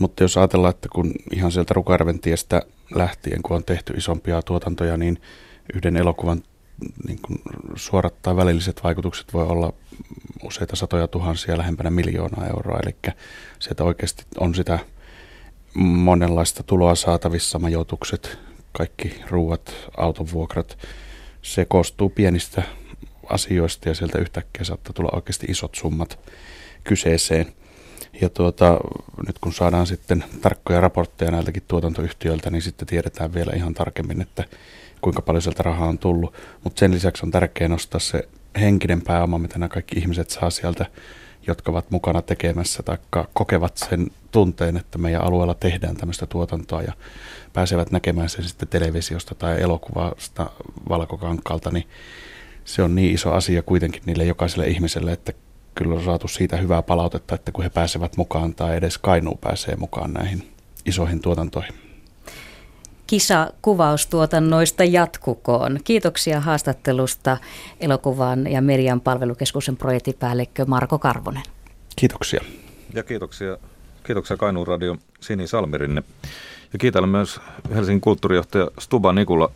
Mutta 0.00 0.24
jos 0.24 0.36
ajatellaan, 0.36 0.74
että 0.74 0.88
kun 0.92 1.12
ihan 1.34 1.52
sieltä 1.52 1.74
Rukarven 1.74 2.18
tiestä 2.18 2.62
lähtien, 2.94 3.42
kun 3.42 3.56
on 3.56 3.64
tehty 3.64 3.92
isompia 3.92 4.42
tuotantoja, 4.42 4.96
niin 4.96 5.18
yhden 5.74 5.96
elokuvan 5.96 6.42
niin 7.06 7.18
kuin 7.22 7.38
suorat 7.76 8.22
tai 8.22 8.36
välilliset 8.36 8.84
vaikutukset 8.84 9.34
voi 9.34 9.46
olla 9.46 9.72
useita 10.44 10.76
satoja 10.76 11.08
tuhansia 11.08 11.58
lähempänä 11.58 11.90
miljoonaa 11.90 12.46
euroa. 12.46 12.80
Eli 12.82 12.96
sieltä 13.58 13.84
oikeasti 13.84 14.24
on 14.40 14.54
sitä 14.54 14.78
monenlaista 15.74 16.62
tuloa 16.62 16.94
saatavissa, 16.94 17.58
majoitukset, 17.58 18.38
kaikki 18.72 19.22
ruuat, 19.30 19.74
autovuokrat. 19.96 20.78
Se 21.42 21.64
koostuu 21.64 22.08
pienistä 22.08 22.62
asioista 23.28 23.88
ja 23.88 23.94
sieltä 23.94 24.18
yhtäkkiä 24.18 24.64
saattaa 24.64 24.92
tulla 24.92 25.10
oikeasti 25.12 25.46
isot 25.48 25.74
summat 25.74 26.18
kyseeseen. 26.84 27.52
Ja 28.20 28.28
tuota, 28.28 28.78
nyt 29.26 29.38
kun 29.38 29.52
saadaan 29.52 29.86
sitten 29.86 30.24
tarkkoja 30.40 30.80
raportteja 30.80 31.30
näiltäkin 31.30 31.62
tuotantoyhtiöiltä, 31.68 32.50
niin 32.50 32.62
sitten 32.62 32.88
tiedetään 32.88 33.34
vielä 33.34 33.52
ihan 33.56 33.74
tarkemmin, 33.74 34.20
että 34.20 34.44
kuinka 35.00 35.22
paljon 35.22 35.42
sieltä 35.42 35.62
rahaa 35.62 35.88
on 35.88 35.98
tullut. 35.98 36.34
Mutta 36.64 36.80
sen 36.80 36.92
lisäksi 36.92 37.26
on 37.26 37.30
tärkeää 37.30 37.68
nostaa 37.68 38.00
se 38.00 38.28
henkinen 38.60 39.02
pääoma, 39.02 39.38
mitä 39.38 39.58
nämä 39.58 39.68
kaikki 39.68 39.98
ihmiset 39.98 40.30
saa 40.30 40.50
sieltä, 40.50 40.86
jotka 41.46 41.70
ovat 41.72 41.90
mukana 41.90 42.22
tekemässä 42.22 42.82
tai 42.82 42.98
kokevat 43.32 43.76
sen 43.76 44.10
tunteen, 44.30 44.76
että 44.76 44.98
meidän 44.98 45.22
alueella 45.22 45.54
tehdään 45.54 45.96
tämmöistä 45.96 46.26
tuotantoa 46.26 46.82
ja 46.82 46.92
pääsevät 47.52 47.90
näkemään 47.90 48.28
sen 48.28 48.44
sitten 48.44 48.68
televisiosta 48.68 49.34
tai 49.34 49.62
elokuvasta 49.62 50.50
valkokankalta, 50.88 51.70
niin 51.70 51.88
se 52.64 52.82
on 52.82 52.94
niin 52.94 53.14
iso 53.14 53.32
asia 53.32 53.62
kuitenkin 53.62 54.02
niille 54.06 54.24
jokaiselle 54.24 54.66
ihmiselle, 54.66 55.12
että 55.12 55.32
kyllä 55.74 55.94
on 55.94 56.04
saatu 56.04 56.28
siitä 56.28 56.56
hyvää 56.56 56.82
palautetta, 56.82 57.34
että 57.34 57.52
kun 57.52 57.64
he 57.64 57.70
pääsevät 57.70 58.16
mukaan 58.16 58.54
tai 58.54 58.76
edes 58.76 58.98
Kainuu 58.98 59.36
pääsee 59.36 59.76
mukaan 59.76 60.12
näihin 60.12 60.48
isoihin 60.86 61.20
tuotantoihin. 61.20 61.85
Kisa 63.06 63.50
kuvaustuotannoista 63.62 64.84
jatkukoon. 64.84 65.78
Kiitoksia 65.84 66.40
haastattelusta 66.40 67.36
elokuvan 67.80 68.46
ja 68.46 68.62
median 68.62 69.00
palvelukeskuksen 69.00 69.76
projektipäällikkö 69.76 70.64
Marko 70.64 70.98
Karvonen. 70.98 71.42
Kiitoksia. 71.96 72.40
Ja 72.94 73.02
kiitoksia, 73.02 73.56
kiitoksia 74.06 74.36
Kainuun 74.36 74.66
radio 74.66 74.96
Sini 75.20 75.46
Salmirinne. 75.46 76.02
Ja 76.72 76.78
kiitän 76.78 77.08
myös 77.08 77.40
Helsingin 77.74 78.00
kulttuurijohtaja 78.00 78.70
Stuba 78.78 79.12
Nikula 79.12 79.50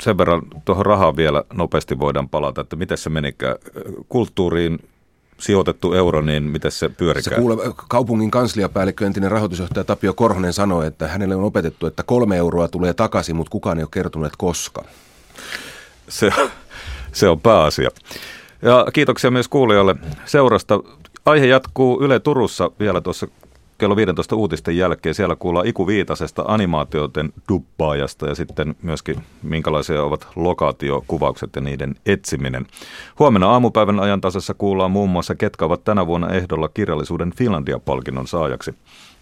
sen 0.00 0.18
verran 0.18 0.42
tuohon 0.64 0.86
rahaan 0.86 1.16
vielä 1.16 1.44
nopeasti 1.52 1.98
voidaan 1.98 2.28
palata, 2.28 2.60
että 2.60 2.76
miten 2.76 2.98
se 2.98 3.10
menikään 3.10 3.56
kulttuuriin 4.08 4.78
sijoitettu 5.38 5.92
euro, 5.92 6.20
niin 6.20 6.42
miten 6.42 6.70
se 6.70 6.88
pyörikää? 6.88 7.34
Se 7.34 7.40
kuule, 7.40 7.56
kaupungin 7.88 8.30
kansliapäällikkö, 8.30 9.06
entinen 9.06 9.30
rahoitusjohtaja 9.30 9.84
Tapio 9.84 10.14
Korhonen 10.14 10.52
sanoi, 10.52 10.86
että 10.86 11.08
hänelle 11.08 11.36
on 11.36 11.44
opetettu, 11.44 11.86
että 11.86 12.02
kolme 12.02 12.36
euroa 12.36 12.68
tulee 12.68 12.94
takaisin, 12.94 13.36
mutta 13.36 13.50
kukaan 13.50 13.78
ei 13.78 13.82
ole 13.82 13.88
kertonut, 13.92 14.26
että 14.26 14.38
koska. 14.38 14.84
Se, 16.08 16.30
se 17.12 17.28
on 17.28 17.40
pääasia. 17.40 17.90
Ja 18.62 18.86
kiitoksia 18.92 19.30
myös 19.30 19.48
kuulijoille 19.48 19.96
seurasta. 20.24 20.80
Aihe 21.24 21.46
jatkuu 21.46 22.02
Yle 22.02 22.20
Turussa 22.20 22.70
vielä 22.80 23.00
tuossa 23.00 23.26
kello 23.78 23.96
15 23.96 24.36
uutisten 24.36 24.76
jälkeen. 24.76 25.14
Siellä 25.14 25.36
kuullaan 25.36 25.66
Iku 25.66 25.86
Viitasesta 25.86 26.44
animaatioiden 26.46 27.32
dubbaajasta 27.48 28.26
ja 28.26 28.34
sitten 28.34 28.74
myöskin 28.82 29.16
minkälaisia 29.42 30.02
ovat 30.02 30.26
lokaatiokuvaukset 30.36 31.50
ja 31.56 31.60
niiden 31.60 31.94
etsiminen. 32.06 32.66
Huomenna 33.18 33.50
aamupäivän 33.50 34.00
ajan 34.00 34.20
tasassa 34.20 34.54
kuullaan 34.54 34.90
muun 34.90 35.10
muassa, 35.10 35.34
ketkä 35.34 35.64
ovat 35.64 35.84
tänä 35.84 36.06
vuonna 36.06 36.32
ehdolla 36.32 36.68
kirjallisuuden 36.68 37.32
Finlandia-palkinnon 37.36 38.26
saajaksi. 38.26 38.74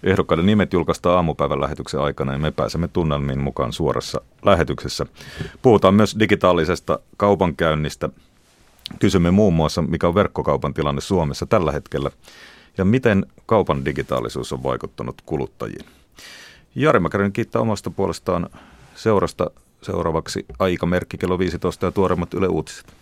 Ehdokkaiden 0.03 0.47
nimet 0.47 0.73
julkaistaan 0.73 1.17
aamupäivän 1.17 1.61
lähetyksen 1.61 2.01
aikana 2.01 2.33
ja 2.33 2.39
me 2.39 2.51
pääsemme 2.51 2.89
tunnelmiin 2.89 3.41
mukaan 3.41 3.73
suorassa 3.73 4.21
lähetyksessä. 4.45 5.07
Puhutaan 5.63 5.95
myös 5.95 6.17
digitaalisesta 6.19 6.99
kaupankäynnistä. 7.17 8.09
Kysymme 8.99 9.31
muun 9.31 9.55
muassa, 9.55 9.83
mikä 9.83 10.09
on 10.09 10.15
verkkokaupan 10.15 10.75
tilanne 10.75 11.01
Suomessa 11.01 11.47
tällä 11.47 11.73
hetkellä 11.73 12.11
ja 12.79 12.85
miten 12.85 13.27
kaupan 13.47 13.85
digitaalisuus 13.85 14.53
on 14.53 14.63
vaikuttanut 14.63 15.23
kuluttajiin. 15.27 15.87
Jari 16.75 17.01
Mäkärin 17.01 17.33
kiittää 17.33 17.63
omasta 17.63 17.91
puolestaan 17.91 18.49
seurasta 18.95 19.51
seuraavaksi 19.83 20.47
aikamerkki 20.59 21.19
kello 21.19 21.39
15 21.39 21.87
ja 21.87 21.93
tuoremmat 21.93 22.35
Yle 22.35 22.49
Uutiset. 22.49 22.93